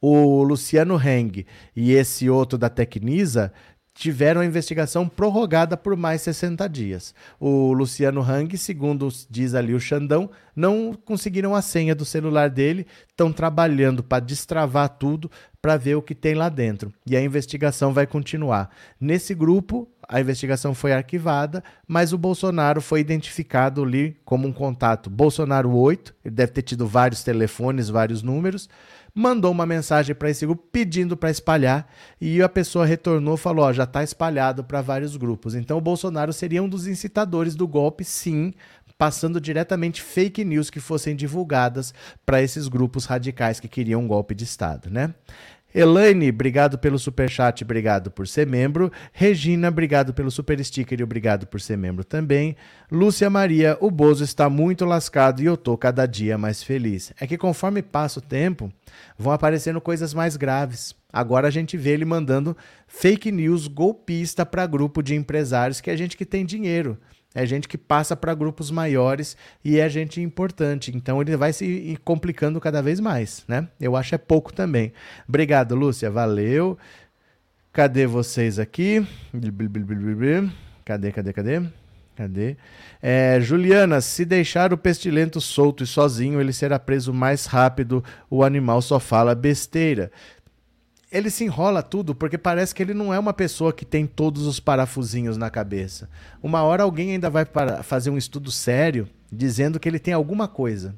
o 0.00 0.42
Luciano 0.42 1.00
Heng 1.00 1.46
e 1.74 1.92
esse 1.92 2.28
outro 2.30 2.56
da 2.56 2.68
Tecnisa 2.68 3.52
tiveram 4.00 4.40
a 4.40 4.46
investigação 4.46 5.06
prorrogada 5.06 5.76
por 5.76 5.94
mais 5.94 6.22
60 6.22 6.66
dias. 6.70 7.14
O 7.38 7.70
Luciano 7.74 8.22
Hang, 8.22 8.56
segundo 8.56 9.06
diz 9.28 9.54
ali 9.54 9.74
o 9.74 9.80
Xandão, 9.80 10.30
não 10.56 10.94
conseguiram 11.04 11.54
a 11.54 11.60
senha 11.60 11.94
do 11.94 12.06
celular 12.06 12.48
dele, 12.48 12.86
estão 13.10 13.30
trabalhando 13.30 14.02
para 14.02 14.24
destravar 14.24 14.88
tudo 14.88 15.30
para 15.60 15.76
ver 15.76 15.96
o 15.96 16.02
que 16.02 16.14
tem 16.14 16.34
lá 16.34 16.48
dentro. 16.48 16.90
E 17.06 17.14
a 17.14 17.22
investigação 17.22 17.92
vai 17.92 18.06
continuar. 18.06 18.70
Nesse 18.98 19.34
grupo, 19.34 19.86
a 20.08 20.18
investigação 20.18 20.74
foi 20.74 20.94
arquivada, 20.94 21.62
mas 21.86 22.14
o 22.14 22.18
Bolsonaro 22.18 22.80
foi 22.80 23.00
identificado 23.00 23.82
ali 23.82 24.16
como 24.24 24.48
um 24.48 24.52
contato 24.52 25.10
Bolsonaro 25.10 25.76
8, 25.76 26.14
ele 26.24 26.34
deve 26.34 26.52
ter 26.52 26.62
tido 26.62 26.86
vários 26.86 27.22
telefones, 27.22 27.90
vários 27.90 28.22
números 28.22 28.66
mandou 29.14 29.50
uma 29.50 29.66
mensagem 29.66 30.14
para 30.14 30.30
esse 30.30 30.46
grupo 30.46 30.66
pedindo 30.70 31.16
para 31.16 31.30
espalhar 31.30 31.88
e 32.20 32.42
a 32.42 32.48
pessoa 32.48 32.86
retornou 32.86 33.36
falou: 33.36 33.64
ó, 33.64 33.72
já 33.72 33.84
está 33.84 34.02
espalhado 34.02 34.64
para 34.64 34.80
vários 34.80 35.16
grupos. 35.16 35.54
Então 35.54 35.78
o 35.78 35.80
Bolsonaro 35.80 36.32
seria 36.32 36.62
um 36.62 36.68
dos 36.68 36.86
incitadores 36.86 37.54
do 37.54 37.66
golpe, 37.66 38.04
sim, 38.04 38.52
passando 38.96 39.40
diretamente 39.40 40.02
fake 40.02 40.44
news 40.44 40.68
que 40.68 40.78
fossem 40.78 41.16
divulgadas 41.16 41.94
para 42.26 42.42
esses 42.42 42.68
grupos 42.68 43.06
radicais 43.06 43.58
que 43.58 43.68
queriam 43.68 44.02
um 44.02 44.06
golpe 44.06 44.34
de 44.34 44.44
Estado, 44.44 44.90
né? 44.90 45.14
Elaine, 45.74 46.30
obrigado 46.30 46.78
pelo 46.78 46.98
super 46.98 47.30
chat, 47.30 47.62
obrigado 47.62 48.10
por 48.10 48.26
ser 48.26 48.46
membro. 48.46 48.90
Regina, 49.12 49.68
obrigado 49.68 50.12
pelo 50.12 50.30
super 50.30 50.62
sticker 50.64 50.98
e 50.98 51.04
obrigado 51.04 51.46
por 51.46 51.60
ser 51.60 51.76
membro 51.76 52.04
também. 52.04 52.56
Lúcia 52.90 53.30
Maria, 53.30 53.76
o 53.80 53.90
Bozo 53.90 54.24
está 54.24 54.50
muito 54.50 54.84
lascado 54.84 55.40
e 55.40 55.46
eu 55.46 55.56
tô 55.56 55.76
cada 55.78 56.06
dia 56.06 56.36
mais 56.36 56.62
feliz. 56.62 57.12
É 57.20 57.26
que 57.26 57.38
conforme 57.38 57.82
passa 57.82 58.18
o 58.18 58.22
tempo, 58.22 58.72
vão 59.16 59.32
aparecendo 59.32 59.80
coisas 59.80 60.12
mais 60.12 60.36
graves. 60.36 60.94
Agora 61.12 61.48
a 61.48 61.50
gente 61.50 61.76
vê 61.76 61.90
ele 61.90 62.04
mandando 62.04 62.56
fake 62.86 63.30
news 63.30 63.68
golpista 63.68 64.44
para 64.44 64.66
grupo 64.66 65.02
de 65.02 65.14
empresários 65.14 65.80
que 65.80 65.90
é 65.90 65.96
gente 65.96 66.16
que 66.16 66.26
tem 66.26 66.44
dinheiro. 66.44 66.98
É 67.34 67.46
gente 67.46 67.68
que 67.68 67.78
passa 67.78 68.16
para 68.16 68.34
grupos 68.34 68.70
maiores 68.70 69.36
e 69.64 69.78
é 69.78 69.88
gente 69.88 70.20
importante. 70.20 70.90
Então 70.94 71.20
ele 71.20 71.36
vai 71.36 71.52
se 71.52 71.96
complicando 72.04 72.60
cada 72.60 72.82
vez 72.82 72.98
mais, 72.98 73.44
né? 73.46 73.68
Eu 73.80 73.94
acho 73.94 74.14
é 74.14 74.18
pouco 74.18 74.52
também. 74.52 74.92
Obrigado, 75.28 75.76
Lúcia. 75.76 76.10
Valeu. 76.10 76.76
Cadê 77.72 78.04
vocês 78.04 78.58
aqui? 78.58 79.06
Cadê, 80.84 81.12
cadê, 81.12 81.32
cadê? 81.32 81.62
Cadê? 82.16 82.56
É, 83.00 83.38
Juliana, 83.40 84.00
se 84.00 84.24
deixar 84.24 84.72
o 84.72 84.76
pestilento 84.76 85.40
solto 85.40 85.84
e 85.84 85.86
sozinho, 85.86 86.40
ele 86.40 86.52
será 86.52 86.80
preso 86.80 87.14
mais 87.14 87.46
rápido. 87.46 88.04
O 88.28 88.42
animal 88.42 88.82
só 88.82 88.98
fala 88.98 89.36
besteira 89.36 90.10
ele 91.10 91.28
se 91.28 91.44
enrola 91.44 91.82
tudo 91.82 92.14
porque 92.14 92.38
parece 92.38 92.74
que 92.74 92.82
ele 92.82 92.94
não 92.94 93.12
é 93.12 93.18
uma 93.18 93.32
pessoa 93.32 93.72
que 93.72 93.84
tem 93.84 94.06
todos 94.06 94.46
os 94.46 94.60
parafusinhos 94.60 95.36
na 95.36 95.50
cabeça. 95.50 96.08
Uma 96.42 96.62
hora 96.62 96.84
alguém 96.84 97.12
ainda 97.12 97.28
vai 97.28 97.44
fazer 97.82 98.10
um 98.10 98.18
estudo 98.18 98.50
sério 98.50 99.08
dizendo 99.30 99.80
que 99.80 99.88
ele 99.88 99.98
tem 99.98 100.14
alguma 100.14 100.46
coisa. 100.46 100.94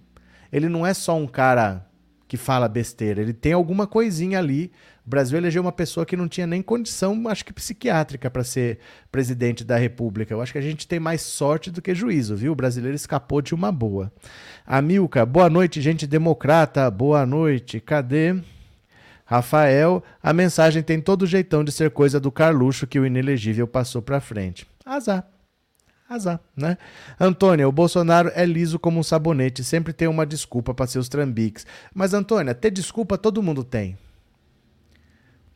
Ele 0.52 0.68
não 0.68 0.86
é 0.86 0.92
só 0.92 1.16
um 1.16 1.26
cara 1.26 1.86
que 2.28 2.36
fala 2.36 2.66
besteira, 2.68 3.20
ele 3.20 3.32
tem 3.32 3.52
alguma 3.52 3.86
coisinha 3.86 4.38
ali. 4.38 4.70
O 5.06 5.10
Brasil 5.10 5.36
elegeu 5.36 5.60
uma 5.60 5.72
pessoa 5.72 6.06
que 6.06 6.16
não 6.16 6.28
tinha 6.28 6.46
nem 6.46 6.62
condição, 6.62 7.28
acho 7.28 7.44
que 7.44 7.52
psiquiátrica, 7.52 8.30
para 8.30 8.44
ser 8.44 8.78
presidente 9.10 9.64
da 9.64 9.76
República. 9.76 10.32
Eu 10.32 10.40
acho 10.40 10.52
que 10.52 10.58
a 10.58 10.62
gente 10.62 10.86
tem 10.86 11.00
mais 11.00 11.20
sorte 11.22 11.70
do 11.70 11.82
que 11.82 11.94
juízo, 11.94 12.36
viu? 12.36 12.52
O 12.52 12.56
brasileiro 12.56 12.94
escapou 12.94 13.42
de 13.42 13.54
uma 13.54 13.72
boa. 13.72 14.10
Amilca, 14.64 15.26
boa 15.26 15.50
noite, 15.50 15.80
gente 15.82 16.06
democrata. 16.06 16.90
Boa 16.90 17.26
noite. 17.26 17.80
Cadê? 17.80 18.36
Rafael, 19.32 20.04
a 20.22 20.30
mensagem 20.30 20.82
tem 20.82 21.00
todo 21.00 21.22
o 21.22 21.26
jeitão 21.26 21.64
de 21.64 21.72
ser 21.72 21.90
coisa 21.90 22.20
do 22.20 22.30
Carluxo 22.30 22.86
que 22.86 23.00
o 23.00 23.06
inelegível 23.06 23.66
passou 23.66 24.02
para 24.02 24.20
frente. 24.20 24.66
Azar. 24.84 25.26
Azar, 26.06 26.38
né? 26.54 26.76
Antônia, 27.18 27.66
o 27.66 27.72
Bolsonaro 27.72 28.30
é 28.34 28.44
liso 28.44 28.78
como 28.78 29.00
um 29.00 29.02
sabonete, 29.02 29.64
sempre 29.64 29.94
tem 29.94 30.06
uma 30.06 30.26
desculpa 30.26 30.74
para 30.74 30.86
seus 30.86 31.08
trambiques. 31.08 31.66
Mas, 31.94 32.12
Antônia, 32.12 32.54
ter 32.54 32.70
desculpa 32.70 33.16
todo 33.16 33.42
mundo 33.42 33.64
tem. 33.64 33.96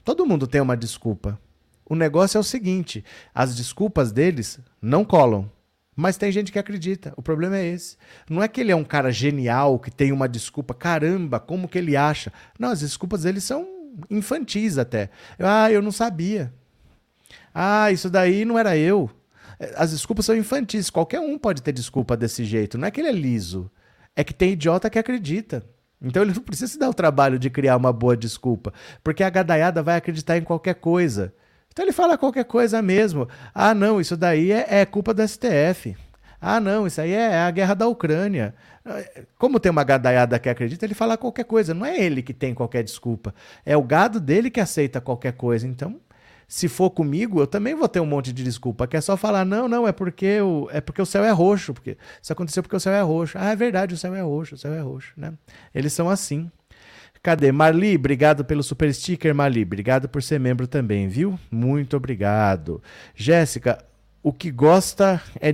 Todo 0.03 0.25
mundo 0.25 0.47
tem 0.47 0.63
uma 0.63 0.75
desculpa. 0.75 1.39
O 1.85 1.95
negócio 1.95 2.39
é 2.39 2.41
o 2.41 2.45
seguinte: 2.45 3.05
as 3.35 3.55
desculpas 3.55 4.11
deles 4.11 4.59
não 4.81 5.05
colam. 5.05 5.53
Mas 5.97 6.19
tem 6.19 6.31
gente 6.31 6.53
que 6.53 6.59
acredita. 6.59 7.15
O 7.17 7.23
problema 7.23 7.57
é 7.57 7.67
esse. 7.67 7.97
Não 8.29 8.43
é 8.43 8.49
que 8.49 8.61
ele 8.61 8.71
é 8.71 8.77
um 8.77 8.85
cara 8.85 9.11
genial 9.11 9.79
que 9.79 9.91
tem 9.91 10.13
uma 10.13 10.29
desculpa. 10.29 10.75
Caramba, 10.75 11.41
como 11.41 11.67
que 11.67 11.79
ele 11.79 11.97
acha? 11.97 12.31
Não, 12.59 12.69
as 12.69 12.81
desculpas 12.81 13.23
dele 13.23 13.41
são 13.41 13.67
infantis 14.11 14.77
até. 14.77 15.09
Ah, 15.39 15.73
eu 15.73 15.81
não 15.81 15.91
sabia. 15.91 16.53
Ah, 17.55 17.91
isso 17.91 18.11
daí 18.11 18.45
não 18.45 18.59
era 18.59 18.77
eu. 18.77 19.11
As 19.75 19.93
desculpas 19.93 20.27
são 20.27 20.37
infantis. 20.37 20.91
Qualquer 20.91 21.21
um 21.21 21.39
pode 21.39 21.63
ter 21.63 21.73
desculpa 21.73 22.15
desse 22.15 22.45
jeito. 22.45 22.77
Não 22.77 22.87
é 22.87 22.91
que 22.91 23.01
ele 23.01 23.09
é 23.09 23.13
liso. 23.13 23.71
É 24.15 24.23
que 24.23 24.35
tem 24.35 24.53
idiota 24.53 24.91
que 24.91 24.99
acredita. 24.99 25.65
Então 26.03 26.23
ele 26.23 26.35
não 26.35 26.43
precisa 26.43 26.71
se 26.71 26.79
dar 26.79 26.91
o 26.91 26.95
trabalho 26.95 27.39
de 27.39 27.49
criar 27.49 27.75
uma 27.75 27.91
boa 27.91 28.15
desculpa. 28.15 28.71
Porque 29.03 29.25
a 29.25 29.31
gadaiada 29.31 29.83
vai 29.83 29.97
acreditar 29.97 30.37
em 30.37 30.43
qualquer 30.43 30.75
coisa. 30.75 31.33
Então 31.77 31.85
ele 31.85 31.93
fala 31.93 32.17
qualquer 32.17 32.47
coisa 32.47 32.81
mesmo. 32.81 33.29
Ah, 33.55 33.75
não, 33.75 34.01
isso 34.01 34.17
daí 34.17 34.51
é, 34.51 34.65
é 34.67 34.87
culpa 34.87 35.13
do 35.13 35.21
STF. 35.29 35.95
Ah, 36.41 36.59
não, 36.59 36.87
isso 36.87 37.03
aí 37.03 37.13
é 37.13 37.41
a 37.41 37.51
guerra 37.51 37.75
da 37.75 37.87
Ucrânia. 37.87 38.55
Como 39.37 39.61
tem 39.61 39.71
uma 39.71 39.85
gadaiada 39.85 40.39
que 40.39 40.49
acredita, 40.49 40.87
ele 40.87 40.95
fala 40.95 41.19
qualquer 41.19 41.45
coisa. 41.45 41.75
Não 41.75 41.85
é 41.85 42.01
ele 42.03 42.23
que 42.23 42.33
tem 42.33 42.55
qualquer 42.55 42.83
desculpa. 42.83 43.35
É 43.63 43.77
o 43.77 43.83
gado 43.83 44.19
dele 44.19 44.51
que 44.51 44.59
aceita 44.59 45.03
qualquer 45.03 45.35
coisa. 45.35 45.67
Então, 45.67 46.01
se 46.49 46.67
for 46.67 46.89
comigo, 46.89 47.41
eu 47.41 47.47
também 47.47 47.75
vou 47.75 47.89
ter 47.89 48.01
um 48.01 48.07
monte 48.07 48.33
de 48.33 48.43
desculpa. 48.43 48.87
Que 48.87 48.97
é 48.97 49.01
só 49.03 49.15
falar, 49.15 49.45
não, 49.45 49.69
não, 49.69 49.87
é 49.87 49.93
porque 49.93 50.41
o, 50.41 50.71
é 50.73 50.81
porque 50.81 51.03
o 51.03 51.07
céu 51.07 51.25
é 51.25 51.31
roxo. 51.31 51.75
Porque 51.75 51.99
isso 52.23 52.33
aconteceu 52.33 52.63
porque 52.63 52.77
o 52.77 52.81
céu 52.81 52.95
é 52.95 53.03
roxo. 53.03 53.37
Ah, 53.37 53.51
é 53.51 53.57
verdade, 53.57 53.93
o 53.93 53.99
céu 53.99 54.15
é 54.15 54.23
roxo, 54.23 54.55
o 54.55 54.59
céu 54.59 54.73
é 54.73 54.81
roxo. 54.81 55.13
Né? 55.15 55.35
Eles 55.75 55.93
são 55.93 56.09
assim. 56.09 56.51
Cadê? 57.27 57.51
Marli, 57.51 57.97
obrigado 57.97 58.45
pelo 58.45 58.63
super 58.63 58.95
sticker, 58.95 59.35
Marli. 59.35 59.65
Obrigado 59.65 60.09
por 60.09 60.23
ser 60.23 60.39
membro 60.39 60.65
também, 60.69 61.09
viu? 61.09 61.37
Muito 61.51 61.97
obrigado. 61.97 62.81
Jéssica, 63.17 63.85
o 64.23 64.33
que 64.33 64.49
gosta 64.49 65.21
é 65.41 65.53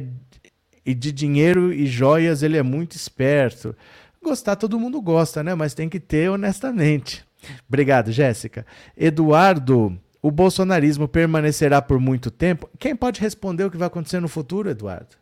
de 0.84 1.10
dinheiro 1.10 1.72
e 1.72 1.86
joias, 1.86 2.42
ele 2.42 2.58
é 2.58 2.62
muito 2.62 2.94
esperto. 2.94 3.74
Gostar 4.22 4.56
todo 4.56 4.78
mundo 4.78 5.00
gosta, 5.00 5.42
né? 5.42 5.54
Mas 5.54 5.72
tem 5.72 5.88
que 5.88 5.98
ter 5.98 6.28
honestamente. 6.28 7.24
Obrigado, 7.66 8.12
Jéssica. 8.12 8.66
Eduardo, 8.94 9.98
o 10.20 10.30
bolsonarismo 10.30 11.08
permanecerá 11.08 11.80
por 11.80 11.98
muito 11.98 12.30
tempo? 12.30 12.68
Quem 12.78 12.94
pode 12.94 13.18
responder 13.18 13.64
o 13.64 13.70
que 13.70 13.78
vai 13.78 13.86
acontecer 13.86 14.20
no 14.20 14.28
futuro, 14.28 14.68
Eduardo? 14.68 15.16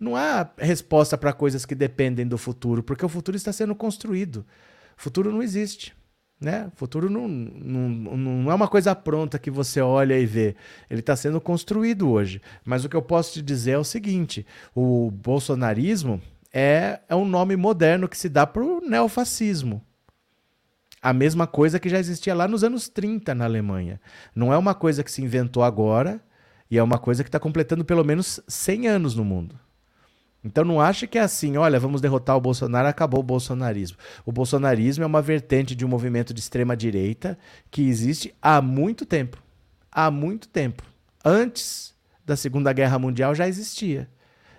Não 0.00 0.16
há 0.16 0.48
resposta 0.56 1.18
para 1.18 1.34
coisas 1.34 1.66
que 1.66 1.74
dependem 1.74 2.26
do 2.26 2.38
futuro, 2.38 2.82
porque 2.82 3.04
o 3.04 3.08
futuro 3.10 3.36
está 3.36 3.52
sendo 3.52 3.74
construído. 3.74 4.46
Futuro 4.96 5.32
não 5.32 5.42
existe. 5.42 5.94
Né? 6.40 6.70
Futuro 6.74 7.08
não, 7.08 7.26
não, 7.26 7.88
não 8.16 8.50
é 8.50 8.54
uma 8.54 8.68
coisa 8.68 8.94
pronta 8.94 9.38
que 9.38 9.50
você 9.50 9.80
olha 9.80 10.18
e 10.18 10.26
vê. 10.26 10.54
Ele 10.90 11.00
está 11.00 11.16
sendo 11.16 11.40
construído 11.40 12.10
hoje. 12.10 12.40
Mas 12.64 12.84
o 12.84 12.88
que 12.88 12.96
eu 12.96 13.02
posso 13.02 13.34
te 13.34 13.42
dizer 13.42 13.72
é 13.72 13.78
o 13.78 13.84
seguinte: 13.84 14.46
o 14.74 15.10
bolsonarismo 15.10 16.20
é, 16.52 17.00
é 17.08 17.14
um 17.16 17.24
nome 17.24 17.56
moderno 17.56 18.08
que 18.08 18.18
se 18.18 18.28
dá 18.28 18.46
para 18.46 18.62
o 18.62 18.80
neofascismo. 18.80 19.82
A 21.00 21.12
mesma 21.12 21.46
coisa 21.46 21.78
que 21.78 21.88
já 21.88 21.98
existia 21.98 22.34
lá 22.34 22.48
nos 22.48 22.64
anos 22.64 22.88
30 22.88 23.34
na 23.34 23.44
Alemanha. 23.44 24.00
Não 24.34 24.52
é 24.52 24.56
uma 24.56 24.74
coisa 24.74 25.04
que 25.04 25.10
se 25.10 25.22
inventou 25.22 25.62
agora 25.62 26.20
e 26.70 26.78
é 26.78 26.82
uma 26.82 26.98
coisa 26.98 27.22
que 27.22 27.28
está 27.28 27.38
completando 27.38 27.84
pelo 27.84 28.04
menos 28.04 28.40
100 28.48 28.88
anos 28.88 29.14
no 29.14 29.24
mundo. 29.24 29.58
Então 30.44 30.62
não 30.62 30.80
acha 30.80 31.06
que 31.06 31.16
é 31.16 31.22
assim, 31.22 31.56
olha, 31.56 31.80
vamos 31.80 32.02
derrotar 32.02 32.36
o 32.36 32.40
Bolsonaro, 32.40 32.86
acabou 32.86 33.20
o 33.20 33.22
bolsonarismo. 33.22 33.96
O 34.26 34.30
bolsonarismo 34.30 35.02
é 35.02 35.06
uma 35.06 35.22
vertente 35.22 35.74
de 35.74 35.84
um 35.84 35.88
movimento 35.88 36.34
de 36.34 36.40
extrema 36.40 36.76
direita 36.76 37.38
que 37.70 37.88
existe 37.88 38.34
há 38.42 38.60
muito 38.60 39.06
tempo. 39.06 39.42
Há 39.90 40.10
muito 40.10 40.48
tempo. 40.48 40.82
Antes 41.24 41.94
da 42.26 42.36
Segunda 42.36 42.72
Guerra 42.72 42.98
Mundial 42.98 43.34
já 43.34 43.48
existia. 43.48 44.08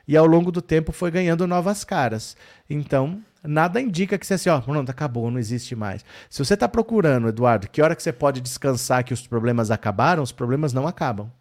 E 0.08 0.18
ao 0.18 0.26
longo 0.26 0.52
do 0.52 0.62
tempo 0.62 0.92
foi 0.92 1.12
ganhando 1.12 1.48
novas 1.48 1.84
caras. 1.84 2.36
Então, 2.70 3.22
nada 3.44 3.80
indica 3.80 4.18
que 4.18 4.26
você 4.26 4.36
assim, 4.36 4.50
ó, 4.50 4.60
pronto, 4.60 4.90
acabou, 4.90 5.30
não 5.30 5.40
existe 5.40 5.76
mais. 5.76 6.04
Se 6.30 6.44
você 6.44 6.56
está 6.56 6.68
procurando, 6.68 7.28
Eduardo, 7.28 7.68
que 7.70 7.82
hora 7.82 7.96
que 7.96 8.02
você 8.02 8.14
pode 8.14 8.42
descansar 8.42 9.04
que 9.04 9.14
os 9.14 9.26
problemas 9.28 9.70
acabaram, 9.70 10.24
os 10.24 10.32
problemas 10.32 10.74
não 10.74 10.88
acabam. 10.88 11.32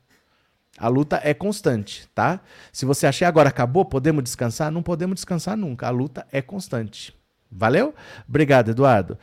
A 0.79 0.89
luta 0.89 1.21
é 1.23 1.33
constante, 1.33 2.09
tá? 2.15 2.41
Se 2.73 2.85
você 2.85 3.07
achar 3.07 3.29
agora 3.29 3.49
acabou, 3.49 3.85
podemos 3.85 4.25
descansar? 4.25 4.71
Não 4.73 4.83
podemos 4.83 5.15
descansar 5.15 5.57
nunca. 5.57 5.87
A 5.87 5.91
luta 5.91 6.27
é 6.33 6.43
constante. 6.43 7.15
Valeu? 7.51 7.95
Obrigado, 8.29 8.71
Eduardo. 8.71 9.17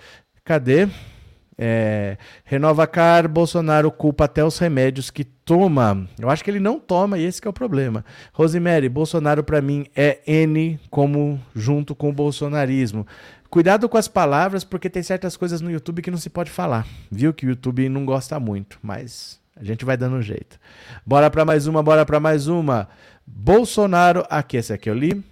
Cadê? 0.45 0.87
É, 1.57 2.17
Renova 2.43 2.87
Car, 2.87 3.27
Bolsonaro 3.27 3.91
culpa 3.91 4.23
até 4.25 4.43
os 4.43 4.57
remédios 4.57 5.11
que 5.11 5.23
toma. 5.23 6.07
Eu 6.17 6.29
acho 6.29 6.43
que 6.43 6.49
ele 6.49 6.59
não 6.59 6.79
toma 6.79 7.19
e 7.19 7.25
esse 7.25 7.45
é 7.45 7.49
o 7.49 7.53
problema. 7.53 8.05
Rosemary, 8.33 8.87
Bolsonaro 8.87 9.43
para 9.43 9.61
mim 9.61 9.85
é 9.95 10.21
N 10.25 10.79
como 10.89 11.39
junto 11.53 11.93
com 11.93 12.09
o 12.09 12.13
bolsonarismo. 12.13 13.05
Cuidado 13.49 13.89
com 13.89 13.97
as 13.97 14.07
palavras 14.07 14.63
porque 14.63 14.89
tem 14.89 15.03
certas 15.03 15.35
coisas 15.35 15.59
no 15.59 15.69
YouTube 15.69 16.01
que 16.01 16.09
não 16.09 16.17
se 16.17 16.29
pode 16.29 16.49
falar. 16.49 16.87
Viu 17.11 17.33
que 17.33 17.45
o 17.45 17.49
YouTube 17.49 17.89
não 17.89 18.05
gosta 18.05 18.39
muito, 18.39 18.79
mas 18.81 19.40
a 19.55 19.63
gente 19.63 19.85
vai 19.85 19.97
dando 19.97 20.15
um 20.15 20.21
jeito. 20.21 20.59
Bora 21.05 21.29
para 21.29 21.45
mais 21.45 21.67
uma, 21.67 21.83
bora 21.83 22.05
para 22.05 22.19
mais 22.19 22.47
uma. 22.47 22.87
Bolsonaro, 23.25 24.25
aqui 24.29 24.57
esse 24.57 24.73
aqui 24.73 24.89
eu 24.89 24.93
li. 24.93 25.23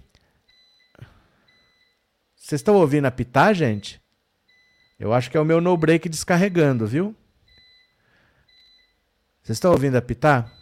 Vocês 2.36 2.60
estão 2.60 2.74
ouvindo 2.76 3.06
apitar, 3.06 3.54
gente? 3.54 4.00
Eu 4.98 5.12
acho 5.12 5.30
que 5.30 5.36
é 5.36 5.40
o 5.40 5.44
meu 5.44 5.60
no 5.60 5.76
break 5.76 6.08
descarregando, 6.08 6.86
viu? 6.86 7.14
Vocês 9.42 9.56
estão 9.56 9.72
ouvindo 9.72 9.96
apitar? 9.96 10.52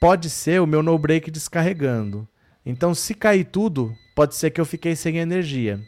Pode 0.00 0.30
ser 0.30 0.60
o 0.60 0.66
meu 0.66 0.82
no 0.82 0.98
break 0.98 1.30
descarregando. 1.30 2.28
Então, 2.64 2.94
se 2.94 3.14
cair 3.14 3.44
tudo, 3.44 3.94
pode 4.14 4.34
ser 4.34 4.50
que 4.50 4.60
eu 4.60 4.64
fiquei 4.64 4.96
sem 4.96 5.18
energia. 5.18 5.80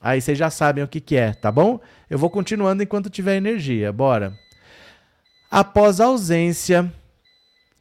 Aí 0.00 0.20
vocês 0.20 0.38
já 0.38 0.48
sabem 0.48 0.82
o 0.82 0.88
que, 0.88 1.00
que 1.00 1.16
é, 1.16 1.34
tá 1.34 1.52
bom? 1.52 1.80
Eu 2.08 2.18
vou 2.18 2.30
continuando 2.30 2.82
enquanto 2.82 3.10
tiver 3.10 3.36
energia. 3.36 3.92
Bora. 3.92 4.38
Após 5.50 5.98
ausência, 5.98 6.92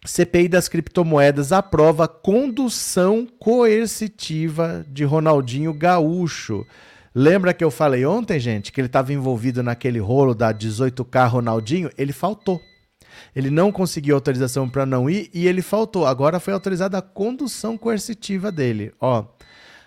CPI 0.03 0.47
das 0.47 0.67
criptomoedas 0.67 1.51
aprova 1.51 2.07
condução 2.07 3.27
coercitiva 3.37 4.83
de 4.87 5.03
Ronaldinho 5.03 5.71
Gaúcho. 5.71 6.65
Lembra 7.13 7.53
que 7.53 7.63
eu 7.63 7.69
falei 7.69 8.03
ontem, 8.07 8.39
gente, 8.39 8.71
que 8.71 8.81
ele 8.81 8.87
estava 8.87 9.13
envolvido 9.13 9.61
naquele 9.61 9.99
rolo 9.99 10.33
da 10.33 10.51
18K 10.51 11.27
Ronaldinho? 11.29 11.91
Ele 11.95 12.11
faltou. 12.11 12.59
Ele 13.35 13.51
não 13.51 13.71
conseguiu 13.71 14.15
autorização 14.15 14.67
para 14.67 14.83
não 14.83 15.07
ir 15.07 15.29
e 15.31 15.45
ele 15.45 15.61
faltou. 15.61 16.07
Agora 16.07 16.39
foi 16.39 16.55
autorizada 16.55 16.97
a 16.97 17.03
condução 17.03 17.77
coercitiva 17.77 18.51
dele. 18.51 18.91
Ó, 18.99 19.25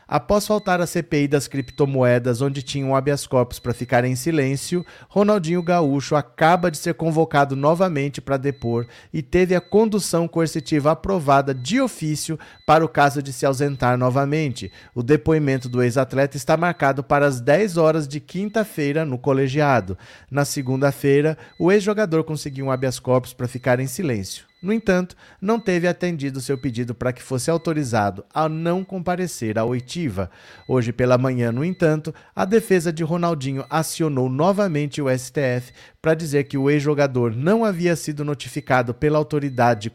Após 0.07 0.47
faltar 0.47 0.81
a 0.81 0.87
CPI 0.87 1.29
das 1.29 1.49
criptomoedas, 1.49 2.43
onde 2.43 2.63
tinha 2.63 2.85
um 2.85 2.95
habeas 2.95 3.27
corpus 3.27 3.59
para 3.59 3.73
ficar 3.73 4.05
em 4.05 4.15
silêncio, 4.17 4.85
Ronaldinho 5.09 5.63
Gaúcho 5.63 6.17
acaba 6.17 6.71
de 6.71 6.77
ser 6.77 6.95
convocado 6.95 7.57
novamente 7.57 8.21
para 8.21 8.37
depor 8.37 8.87
e 9.13 9.23
teve 9.23 9.55
a 9.55 9.61
condução 9.61 10.29
coercitiva 10.29 10.91
aprovada 10.91 11.55
de 11.55 11.81
ofício 11.81 12.39
para 12.67 12.85
o 12.85 12.89
caso 12.89 13.23
de 13.23 13.33
se 13.33 13.47
ausentar 13.47 13.97
novamente. 13.97 14.71
O 14.95 15.03
depoimento 15.03 15.69
do 15.69 15.83
ex-atleta 15.83 16.37
está 16.37 16.57
marcado 16.57 17.03
para 17.03 17.27
as 17.27 17.41
10 17.41 17.77
horas 17.77 18.09
de 18.09 18.21
quinta-feira 18.21 19.05
no 19.05 19.19
colegiado. 19.19 19.97
Na 20.31 20.45
segunda-feira, 20.45 21.39
o 21.59 21.71
ex-jogador 21.71 22.25
conseguiu 22.25 22.67
um 22.67 22.71
habeas 22.71 22.99
corpus 22.99 23.33
para 23.33 23.49
ficar 23.49 23.81
em 23.81 23.87
silêncio. 23.87 24.52
No 24.63 24.73
entanto, 24.73 25.17
não 25.41 25.59
teve 25.59 25.89
atendido 25.89 26.41
seu 26.41 26.57
pedido 26.57 26.95
para 26.95 27.13
que 27.13 27.21
fosse 27.21 27.51
autorizado 27.51 28.25
a 28.33 28.49
não 28.49 28.85
comparecer 28.85 29.59
à 29.59 29.65
oitiva. 29.65 30.31
Hoje 30.69 30.93
pela 30.93 31.19
manhã, 31.19 31.51
no 31.51 31.65
entanto, 31.65 32.15
a 32.35 32.45
defesa 32.45 32.93
de 32.93 33.03
Ronaldinho 33.03 33.67
acionou 33.69 34.29
novamente 34.29 35.03
o 35.03 35.09
STF 35.11 35.73
para 36.01 36.15
dizer 36.15 36.45
que 36.45 36.57
o 36.57 36.71
ex-jogador 36.71 37.35
não 37.35 37.65
havia 37.65 37.97
sido 37.97 38.25
notificado 38.25 38.95
pela 38.95 39.19
autoridade 39.19 39.91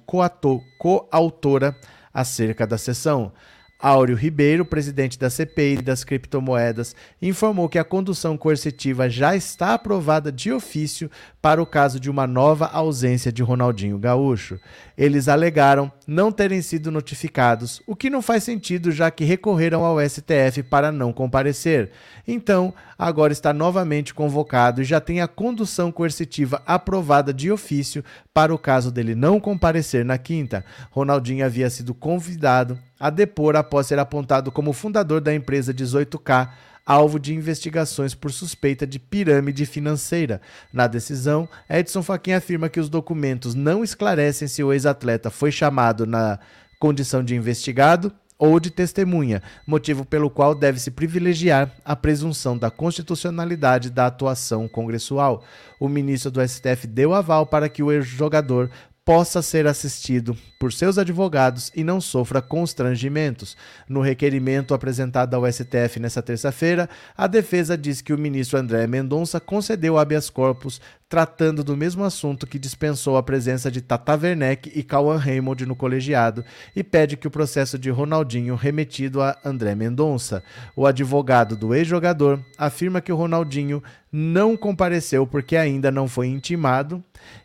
coautora 0.78 1.74
acerca 2.14 2.68
da 2.68 2.78
sessão. 2.78 3.32
Áureo 3.80 4.16
Ribeiro, 4.16 4.66
presidente 4.66 5.20
da 5.20 5.30
CPI 5.30 5.78
das 5.84 6.04
criptomoedas, 6.04 6.96
informou 7.22 7.70
que 7.70 7.78
a 7.78 7.84
condução 7.84 8.36
coercitiva 8.36 9.08
já 9.08 9.36
está 9.36 9.76
aprovada 9.76 10.32
de 10.32 10.52
ofício 10.52 11.12
para 11.40 11.62
o 11.62 11.66
caso 11.66 12.00
de 12.00 12.10
uma 12.10 12.26
nova 12.26 12.66
ausência 12.66 13.32
de 13.32 13.44
Ronaldinho 13.44 14.00
Gaúcho. 14.00 14.60
Eles 14.98 15.28
alegaram 15.28 15.92
não 16.08 16.32
terem 16.32 16.62
sido 16.62 16.90
notificados, 16.90 17.82
o 17.86 17.96
que 17.96 18.10
não 18.10 18.22
faz 18.22 18.44
sentido 18.44 18.92
já 18.92 19.12
que 19.12 19.24
recorreram 19.24 19.86
ao 19.86 20.00
STF 20.00 20.64
para 20.64 20.92
não 20.92 21.14
comparecer. 21.14 21.92
Então, 22.28 22.74
agora 22.98 23.32
está 23.32 23.54
novamente 23.54 24.14
convocado 24.14 24.82
e 24.82 24.86
já 24.86 25.00
tem 25.00 25.22
a 25.22 25.28
condução 25.28 25.92
coercitiva 25.92 26.64
aprovada 26.66 27.32
de 27.32 27.52
ofício 27.52 28.04
para 28.34 28.54
o 28.54 28.58
caso 28.58 28.92
dele 28.92 29.14
não 29.14 29.40
comparecer 29.40 30.04
na 30.04 30.18
quinta. 30.18 30.66
Ronaldinho 30.90 31.46
havia 31.46 31.70
sido 31.70 31.94
convidado 31.94 32.80
a 33.00 33.10
depor 33.10 33.56
após 33.56 33.88
ser 33.88 34.00
apontado 34.00 34.52
como 34.52 34.74
fundador 34.74 35.22
da 35.22 35.34
empresa 35.34 35.74
18K, 35.74 36.50
alvo 36.86 37.20
de 37.20 37.34
investigações 37.34 38.16
por 38.16 38.32
suspeita 38.32 38.88
de 38.88 38.98
pirâmide 38.98 39.66
financeira. 39.66 40.42
Na 40.72 40.88
decisão, 40.88 41.48
Edson 41.70 42.02
Fachin 42.02 42.32
afirma 42.32 42.70
que 42.70 42.80
os 42.80 42.90
documentos 42.90 43.54
não 43.54 43.84
esclarecem 43.84 44.48
se 44.48 44.64
o 44.64 44.72
ex-atleta 44.72 45.30
foi 45.30 45.52
chamado 45.52 46.06
na 46.06 46.40
condição 46.80 47.24
de 47.24 47.36
investigado 47.36 48.14
ou 48.40 48.60
de 48.60 48.70
testemunha, 48.70 49.42
motivo 49.66 50.06
pelo 50.06 50.30
qual 50.30 50.54
deve-se 50.54 50.92
privilegiar 50.92 51.72
a 51.84 51.96
presunção 51.96 52.58
da 52.58 52.70
constitucionalidade 52.70 53.90
da 53.90 54.06
atuação 54.06 54.68
congressual. 54.68 55.44
O 55.80 55.90
ministro 55.90 56.30
do 56.30 56.48
STF 56.48 56.86
deu 56.86 57.14
aval 57.14 57.48
para 57.48 57.68
que 57.68 57.82
o 57.82 58.02
jogador 58.02 58.70
possa 59.08 59.42
ser 59.42 59.66
assistido 59.66 60.36
por 60.60 60.74
seus 60.74 60.98
advogados 60.98 61.72
e 61.74 61.82
não 61.82 62.02
sofra 62.02 62.42
constrangimentos. 62.42 63.56
No 63.88 64.02
requerimento 64.02 64.74
apresentado 64.74 65.34
ao 65.34 65.50
STF 65.50 65.98
nesta 65.98 66.22
terça-feira, 66.22 66.90
a 67.16 67.26
defesa 67.26 67.78
diz 67.78 68.02
que 68.02 68.12
o 68.12 68.18
ministro 68.18 68.60
André 68.60 68.86
Mendonça 68.86 69.40
concedeu 69.40 69.98
habeas 69.98 70.30
corpus 70.30 70.82
tratando 71.08 71.64
do 71.64 71.78
mesmo 71.78 72.04
assunto 72.04 72.46
que 72.46 72.60
dispensou 72.60 73.16
a 73.16 73.24
presença 73.24 73.72
de 73.72 73.82
Tata 73.82 74.14
Werneck 74.22 74.70
e 74.78 74.84
Cauan 74.84 75.16
Raymond 75.16 75.66
no 75.66 75.74
colegiado 75.74 76.44
e 76.76 76.84
pede 76.84 77.16
que 77.16 77.28
o 77.28 77.32
processo 77.32 77.80
de 77.80 77.90
Ronaldinho 77.90 78.56
remetido 78.56 79.22
a 79.22 79.38
André 79.46 79.74
Mendonça. 79.74 80.44
O 80.76 80.86
advogado 80.86 81.56
do 81.56 81.74
ex-jogador 81.74 82.44
afirma 82.58 83.00
que 83.00 83.14
o 83.14 83.16
Ronaldinho 83.16 83.82
não 84.12 84.58
compareceu 84.58 85.26
porque 85.26 85.56
ainda 85.56 85.90
não 85.90 86.10
foi 86.10 86.28
intimado 86.28 87.02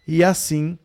e 0.09 0.25
assim 0.25 0.77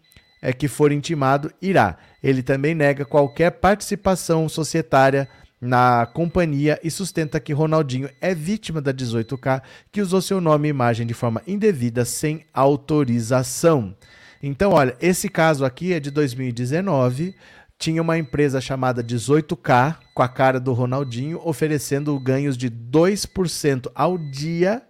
é 0.47 0.53
que 0.53 0.69
for 0.69 0.93
intimado, 0.93 1.51
irá. 1.61 1.97
Ele 2.23 2.41
também 2.41 2.73
nega 2.73 3.03
qualquer 3.03 3.51
participação 3.51 4.47
societária 4.47 5.27
na 5.59 6.05
companhia 6.05 6.79
e 6.81 6.89
sustenta 6.89 7.37
que 7.37 7.51
Ronaldinho 7.51 8.09
é 8.21 8.33
vítima 8.33 8.79
da 8.79 8.93
18K, 8.93 9.61
que 9.91 9.99
usou 9.99 10.21
seu 10.21 10.39
nome 10.39 10.69
e 10.69 10.71
imagem 10.71 11.05
de 11.05 11.13
forma 11.13 11.41
indevida 11.45 12.05
sem 12.05 12.45
autorização. 12.53 13.93
Então, 14.41 14.71
olha, 14.71 14.95
esse 15.01 15.27
caso 15.27 15.65
aqui 15.65 15.91
é 15.91 15.99
de 15.99 16.09
2019. 16.11 17.35
Tinha 17.77 18.01
uma 18.01 18.17
empresa 18.17 18.61
chamada 18.61 19.03
18K, 19.03 19.97
com 20.13 20.23
a 20.23 20.29
cara 20.29 20.61
do 20.61 20.71
Ronaldinho, 20.71 21.41
oferecendo 21.43 22.17
ganhos 22.21 22.55
de 22.55 22.71
2% 22.71 23.91
ao 23.93 24.17
dia 24.17 24.81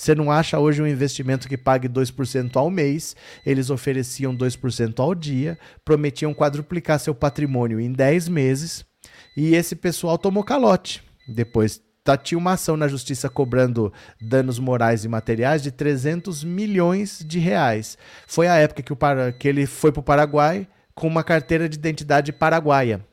Você 0.00 0.14
não 0.14 0.32
acha 0.32 0.58
hoje 0.58 0.80
um 0.80 0.86
investimento 0.86 1.46
que 1.46 1.58
pague 1.58 1.86
2% 1.86 2.56
ao 2.56 2.70
mês, 2.70 3.14
eles 3.44 3.68
ofereciam 3.68 4.34
2% 4.34 4.98
ao 4.98 5.14
dia, 5.14 5.58
prometiam 5.84 6.32
quadruplicar 6.32 6.98
seu 6.98 7.14
patrimônio 7.14 7.78
em 7.78 7.92
10 7.92 8.28
meses, 8.28 8.82
e 9.36 9.54
esse 9.54 9.76
pessoal 9.76 10.16
tomou 10.16 10.42
calote. 10.42 11.02
Depois 11.28 11.82
tá, 12.02 12.16
tinha 12.16 12.38
uma 12.38 12.54
ação 12.54 12.78
na 12.78 12.88
justiça 12.88 13.28
cobrando 13.28 13.92
danos 14.18 14.58
morais 14.58 15.04
e 15.04 15.08
materiais 15.08 15.62
de 15.62 15.70
300 15.70 16.44
milhões 16.44 17.22
de 17.22 17.38
reais. 17.38 17.98
Foi 18.26 18.48
a 18.48 18.56
época 18.56 18.82
que, 18.82 18.94
o, 18.94 18.98
que 19.38 19.46
ele 19.46 19.66
foi 19.66 19.92
para 19.92 20.00
o 20.00 20.02
Paraguai 20.02 20.66
com 20.94 21.08
uma 21.08 21.22
carteira 21.22 21.68
de 21.68 21.76
identidade 21.76 22.32
paraguaia. 22.32 23.04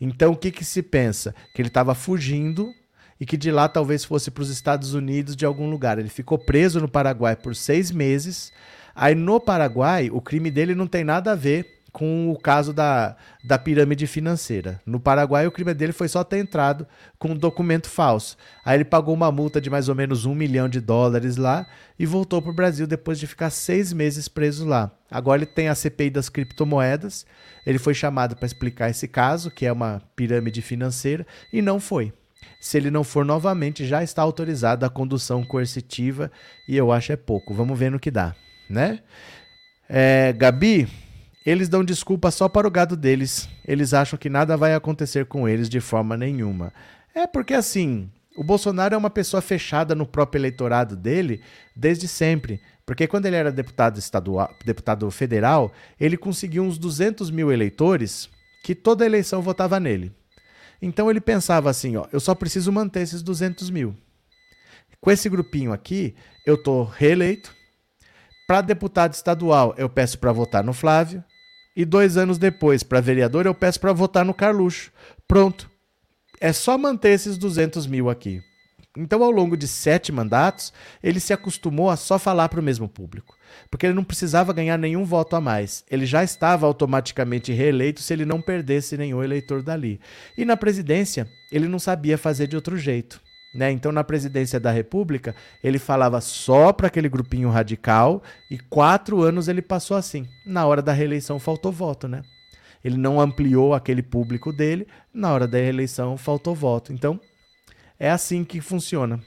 Então 0.00 0.32
o 0.32 0.36
que, 0.36 0.50
que 0.50 0.64
se 0.64 0.82
pensa? 0.82 1.34
Que 1.54 1.60
ele 1.60 1.68
estava 1.68 1.94
fugindo 1.94 2.72
e 3.20 3.26
que 3.26 3.36
de 3.36 3.50
lá 3.50 3.68
talvez 3.68 4.04
fosse 4.04 4.30
para 4.30 4.42
os 4.42 4.50
Estados 4.50 4.94
Unidos 4.94 5.36
de 5.36 5.46
algum 5.46 5.70
lugar. 5.70 5.98
Ele 5.98 6.08
ficou 6.08 6.38
preso 6.38 6.80
no 6.80 6.88
Paraguai 6.88 7.36
por 7.36 7.54
seis 7.54 7.90
meses. 7.90 8.52
Aí 8.94 9.14
no 9.14 9.40
Paraguai, 9.40 10.10
o 10.12 10.20
crime 10.20 10.50
dele 10.50 10.74
não 10.74 10.86
tem 10.86 11.04
nada 11.04 11.32
a 11.32 11.36
ver 11.36 11.74
com 11.94 12.28
o 12.28 12.36
caso 12.36 12.72
da, 12.72 13.14
da 13.44 13.56
pirâmide 13.56 14.08
financeira. 14.08 14.80
No 14.84 14.98
Paraguai, 14.98 15.46
o 15.46 15.52
crime 15.52 15.72
dele 15.72 15.92
foi 15.92 16.08
só 16.08 16.24
ter 16.24 16.38
entrado 16.38 16.84
com 17.20 17.28
um 17.28 17.36
documento 17.36 17.88
falso. 17.88 18.36
Aí 18.64 18.76
ele 18.76 18.84
pagou 18.84 19.14
uma 19.14 19.30
multa 19.30 19.60
de 19.60 19.70
mais 19.70 19.88
ou 19.88 19.94
menos 19.94 20.26
um 20.26 20.34
milhão 20.34 20.68
de 20.68 20.80
dólares 20.80 21.36
lá 21.36 21.64
e 21.96 22.04
voltou 22.04 22.42
para 22.42 22.50
o 22.50 22.54
Brasil 22.54 22.84
depois 22.88 23.20
de 23.20 23.28
ficar 23.28 23.48
seis 23.48 23.92
meses 23.92 24.26
preso 24.26 24.66
lá. 24.66 24.90
Agora 25.08 25.38
ele 25.38 25.46
tem 25.46 25.68
a 25.68 25.74
CPI 25.76 26.10
das 26.10 26.28
criptomoedas. 26.28 27.24
Ele 27.64 27.78
foi 27.78 27.94
chamado 27.94 28.34
para 28.34 28.46
explicar 28.46 28.90
esse 28.90 29.06
caso, 29.06 29.48
que 29.48 29.64
é 29.64 29.70
uma 29.70 30.02
pirâmide 30.16 30.60
financeira, 30.62 31.24
e 31.52 31.62
não 31.62 31.78
foi. 31.78 32.12
Se 32.64 32.78
ele 32.78 32.90
não 32.90 33.04
for 33.04 33.26
novamente, 33.26 33.84
já 33.84 34.02
está 34.02 34.22
autorizada 34.22 34.86
a 34.86 34.88
condução 34.88 35.44
coercitiva 35.44 36.32
e 36.66 36.74
eu 36.74 36.90
acho 36.90 37.12
é 37.12 37.16
pouco. 37.16 37.52
Vamos 37.52 37.78
ver 37.78 37.90
no 37.90 38.00
que 38.00 38.10
dá, 38.10 38.34
né? 38.70 39.00
É, 39.86 40.32
Gabi, 40.32 40.88
eles 41.44 41.68
dão 41.68 41.84
desculpa 41.84 42.30
só 42.30 42.48
para 42.48 42.66
o 42.66 42.70
gado 42.70 42.96
deles. 42.96 43.50
Eles 43.68 43.92
acham 43.92 44.18
que 44.18 44.30
nada 44.30 44.56
vai 44.56 44.72
acontecer 44.72 45.26
com 45.26 45.46
eles 45.46 45.68
de 45.68 45.78
forma 45.78 46.16
nenhuma. 46.16 46.72
É 47.14 47.26
porque 47.26 47.52
assim, 47.52 48.08
o 48.34 48.42
Bolsonaro 48.42 48.94
é 48.94 48.96
uma 48.96 49.10
pessoa 49.10 49.42
fechada 49.42 49.94
no 49.94 50.06
próprio 50.06 50.40
eleitorado 50.40 50.96
dele 50.96 51.42
desde 51.76 52.08
sempre. 52.08 52.62
Porque 52.86 53.06
quando 53.06 53.26
ele 53.26 53.36
era 53.36 53.52
deputado 53.52 53.98
estadual, 53.98 54.48
deputado 54.64 55.10
federal, 55.10 55.70
ele 56.00 56.16
conseguiu 56.16 56.62
uns 56.62 56.78
200 56.78 57.30
mil 57.30 57.52
eleitores 57.52 58.30
que 58.64 58.74
toda 58.74 59.04
eleição 59.04 59.42
votava 59.42 59.78
nele. 59.78 60.12
Então 60.80 61.10
ele 61.10 61.20
pensava 61.20 61.70
assim, 61.70 61.96
ó, 61.96 62.06
eu 62.12 62.20
só 62.20 62.34
preciso 62.34 62.70
manter 62.72 63.00
esses 63.00 63.22
200 63.22 63.70
mil. 63.70 63.96
Com 65.00 65.10
esse 65.10 65.28
grupinho 65.28 65.72
aqui, 65.72 66.14
eu 66.46 66.56
tô 66.62 66.84
reeleito. 66.84 67.54
Para 68.46 68.60
deputado 68.60 69.14
estadual, 69.14 69.74
eu 69.76 69.88
peço 69.88 70.18
para 70.18 70.32
votar 70.32 70.62
no 70.62 70.72
Flávio. 70.72 71.22
E 71.76 71.84
dois 71.84 72.16
anos 72.16 72.38
depois, 72.38 72.82
para 72.82 73.00
vereador, 73.00 73.46
eu 73.46 73.54
peço 73.54 73.80
para 73.80 73.92
votar 73.92 74.24
no 74.24 74.32
Carluxo. 74.32 74.92
Pronto. 75.26 75.70
É 76.40 76.52
só 76.52 76.78
manter 76.78 77.10
esses 77.10 77.36
200 77.36 77.86
mil 77.86 78.08
aqui. 78.08 78.42
Então, 78.96 79.24
ao 79.24 79.30
longo 79.30 79.56
de 79.56 79.66
sete 79.66 80.12
mandatos, 80.12 80.72
ele 81.02 81.18
se 81.18 81.32
acostumou 81.32 81.90
a 81.90 81.96
só 81.96 82.16
falar 82.16 82.48
para 82.48 82.60
o 82.60 82.62
mesmo 82.62 82.88
público, 82.88 83.36
porque 83.68 83.86
ele 83.86 83.94
não 83.94 84.04
precisava 84.04 84.52
ganhar 84.52 84.78
nenhum 84.78 85.04
voto 85.04 85.34
a 85.34 85.40
mais. 85.40 85.84
Ele 85.90 86.06
já 86.06 86.22
estava 86.22 86.64
automaticamente 86.64 87.52
reeleito 87.52 88.00
se 88.00 88.12
ele 88.12 88.24
não 88.24 88.40
perdesse 88.40 88.96
nenhum 88.96 89.22
eleitor 89.22 89.62
dali. 89.62 90.00
E 90.38 90.44
na 90.44 90.56
presidência, 90.56 91.28
ele 91.50 91.66
não 91.66 91.80
sabia 91.80 92.16
fazer 92.16 92.46
de 92.46 92.54
outro 92.54 92.76
jeito. 92.76 93.20
Né? 93.52 93.72
Então, 93.72 93.90
na 93.90 94.04
presidência 94.04 94.60
da 94.60 94.70
República, 94.70 95.34
ele 95.62 95.78
falava 95.78 96.20
só 96.20 96.72
para 96.72 96.86
aquele 96.86 97.08
grupinho 97.08 97.50
radical 97.50 98.22
e 98.48 98.58
quatro 98.58 99.22
anos 99.22 99.48
ele 99.48 99.62
passou 99.62 99.96
assim. 99.96 100.26
Na 100.46 100.66
hora 100.66 100.82
da 100.82 100.92
reeleição, 100.92 101.40
faltou 101.40 101.72
voto, 101.72 102.06
né? 102.06 102.22
Ele 102.84 102.96
não 102.96 103.20
ampliou 103.20 103.72
aquele 103.72 104.02
público 104.02 104.52
dele, 104.52 104.86
na 105.12 105.32
hora 105.32 105.48
da 105.48 105.56
reeleição, 105.56 106.16
faltou 106.16 106.54
voto. 106.54 106.92
Então, 106.92 107.18
é 107.98 108.10
assim 108.10 108.44
que 108.44 108.60
funciona. 108.60 109.20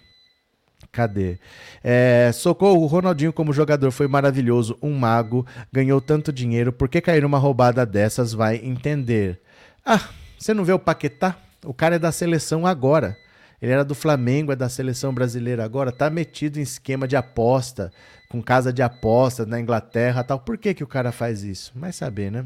Cadê? 0.92 1.38
É, 1.84 2.32
socorro, 2.34 2.82
o 2.82 2.88
Ronaldinho 2.88 3.34
como 3.34 3.54
jogador 3.54 3.92
foi 3.92 4.08
maravilhoso, 4.08 4.78
um 4.82 4.94
mago, 4.94 5.46
ganhou 5.72 6.00
tanto 6.00 6.32
dinheiro, 6.32 6.72
por 6.72 6.88
que 6.88 7.02
cair 7.02 7.22
numa 7.22 7.38
roubada 7.38 7.86
dessas 7.86 8.34
vai 8.34 8.58
entender? 8.58 9.42
Ah, 9.86 10.10
você 10.38 10.54
não 10.54 10.64
vê 10.64 10.74
o 10.74 10.80
Paquetá? 10.80 11.36
O 11.66 11.74
cara 11.74 11.96
é 11.96 12.00
da 12.00 12.12
seleção 12.12 12.66
agora. 12.66 13.18
Ele 13.62 13.72
era 13.72 13.84
do 13.84 13.96
Flamengo, 13.96 14.52
é 14.52 14.56
da 14.56 14.70
seleção 14.70 15.14
brasileira 15.14 15.66
agora, 15.66 15.92
tá 15.92 16.10
metido 16.10 16.60
em 16.60 16.62
esquema 16.62 17.08
de 17.08 17.16
aposta, 17.16 17.92
com 18.30 18.42
casa 18.42 18.72
de 18.72 18.84
aposta 18.84 19.46
na 19.46 19.60
Inglaterra 19.60 20.24
tal. 20.24 20.40
Por 20.40 20.58
que, 20.58 20.76
que 20.76 20.84
o 20.84 20.88
cara 20.88 21.12
faz 21.12 21.44
isso? 21.44 21.72
Vai 21.76 21.92
saber, 21.92 22.32
né? 22.32 22.46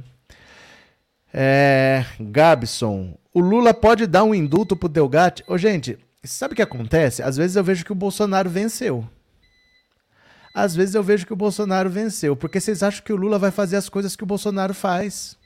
É, 1.34 2.06
Gabson, 2.20 3.18
o 3.34 3.40
Lula 3.40 3.74
pode 3.74 4.08
dar 4.08 4.24
um 4.24 4.34
indulto 4.34 4.76
pro 4.76 4.88
Delgatti? 4.88 5.44
Ô, 5.48 5.58
gente, 5.58 5.98
sabe 6.24 6.54
o 6.54 6.56
que 6.56 6.62
acontece? 6.62 7.24
Às 7.24 7.38
vezes 7.38 7.56
eu 7.56 7.64
vejo 7.64 7.84
que 7.84 7.92
o 7.92 7.96
Bolsonaro 7.96 8.50
venceu. 8.50 9.08
Às 10.54 10.76
vezes 10.76 10.96
eu 10.96 11.02
vejo 11.02 11.26
que 11.26 11.34
o 11.34 11.38
Bolsonaro 11.38 11.90
venceu, 11.90 12.36
porque 12.36 12.60
vocês 12.60 12.84
acham 12.84 13.04
que 13.04 13.14
o 13.14 13.16
Lula 13.16 13.40
vai 13.40 13.52
fazer 13.52 13.78
as 13.78 13.88
coisas 13.88 14.16
que 14.16 14.24
o 14.24 14.28
Bolsonaro 14.28 14.74
faz. 14.74 15.38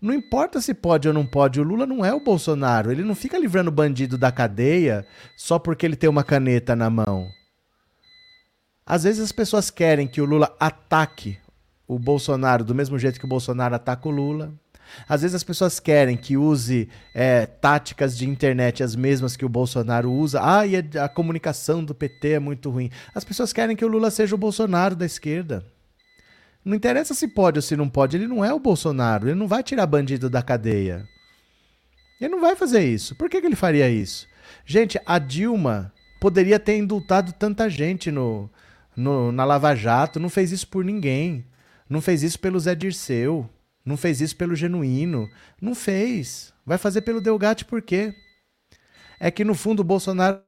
Não 0.00 0.12
importa 0.12 0.60
se 0.60 0.74
pode 0.74 1.08
ou 1.08 1.14
não 1.14 1.24
pode, 1.24 1.60
o 1.60 1.62
Lula 1.64 1.86
não 1.86 2.04
é 2.04 2.12
o 2.12 2.20
Bolsonaro. 2.20 2.90
Ele 2.90 3.04
não 3.04 3.14
fica 3.14 3.38
livrando 3.38 3.70
bandido 3.70 4.18
da 4.18 4.32
cadeia 4.32 5.06
só 5.36 5.58
porque 5.58 5.86
ele 5.86 5.96
tem 5.96 6.10
uma 6.10 6.24
caneta 6.24 6.76
na 6.76 6.90
mão. 6.90 7.28
Às 8.84 9.04
vezes 9.04 9.22
as 9.22 9.32
pessoas 9.32 9.70
querem 9.70 10.08
que 10.08 10.20
o 10.20 10.24
Lula 10.24 10.54
ataque 10.58 11.38
o 11.86 11.98
Bolsonaro 11.98 12.64
do 12.64 12.74
mesmo 12.74 12.98
jeito 12.98 13.18
que 13.18 13.24
o 13.24 13.28
Bolsonaro 13.28 13.74
ataca 13.74 14.08
o 14.08 14.10
Lula. 14.10 14.52
Às 15.08 15.22
vezes 15.22 15.34
as 15.34 15.44
pessoas 15.44 15.80
querem 15.80 16.16
que 16.16 16.36
use 16.36 16.88
é, 17.14 17.46
táticas 17.46 18.16
de 18.16 18.28
internet 18.28 18.82
as 18.82 18.94
mesmas 18.96 19.36
que 19.36 19.44
o 19.44 19.48
Bolsonaro 19.48 20.12
usa. 20.12 20.40
Ah, 20.42 20.66
e 20.66 20.76
a, 20.76 21.04
a 21.04 21.08
comunicação 21.08 21.84
do 21.84 21.94
PT 21.94 22.32
é 22.32 22.38
muito 22.38 22.70
ruim. 22.70 22.90
As 23.14 23.24
pessoas 23.24 23.52
querem 23.52 23.76
que 23.76 23.84
o 23.84 23.88
Lula 23.88 24.10
seja 24.10 24.34
o 24.34 24.38
Bolsonaro 24.38 24.96
da 24.96 25.06
esquerda. 25.06 25.64
Não 26.64 26.76
interessa 26.76 27.14
se 27.14 27.26
pode 27.26 27.58
ou 27.58 27.62
se 27.62 27.76
não 27.76 27.88
pode, 27.88 28.16
ele 28.16 28.28
não 28.28 28.44
é 28.44 28.54
o 28.54 28.60
Bolsonaro, 28.60 29.28
ele 29.28 29.38
não 29.38 29.48
vai 29.48 29.62
tirar 29.64 29.86
bandido 29.86 30.30
da 30.30 30.42
cadeia. 30.42 31.04
Ele 32.20 32.30
não 32.30 32.40
vai 32.40 32.54
fazer 32.54 32.84
isso. 32.84 33.16
Por 33.16 33.28
que, 33.28 33.40
que 33.40 33.46
ele 33.46 33.56
faria 33.56 33.90
isso? 33.90 34.28
Gente, 34.64 35.00
a 35.04 35.18
Dilma 35.18 35.92
poderia 36.20 36.60
ter 36.60 36.76
indultado 36.76 37.32
tanta 37.32 37.68
gente 37.68 38.12
no, 38.12 38.48
no, 38.96 39.32
na 39.32 39.44
Lava 39.44 39.74
Jato, 39.74 40.20
não 40.20 40.28
fez 40.28 40.52
isso 40.52 40.68
por 40.68 40.84
ninguém. 40.84 41.44
Não 41.88 42.00
fez 42.00 42.22
isso 42.22 42.38
pelo 42.38 42.60
Zé 42.60 42.74
Dirceu. 42.74 43.50
Não 43.84 43.96
fez 43.96 44.20
isso 44.20 44.36
pelo 44.36 44.54
Genuíno. 44.54 45.28
Não 45.60 45.74
fez. 45.74 46.52
Vai 46.64 46.78
fazer 46.78 47.02
pelo 47.02 47.20
Delgatti 47.20 47.64
por 47.64 47.82
quê? 47.82 48.14
É 49.18 49.30
que 49.30 49.44
no 49.44 49.54
fundo 49.54 49.80
o 49.80 49.84
Bolsonaro 49.84 50.42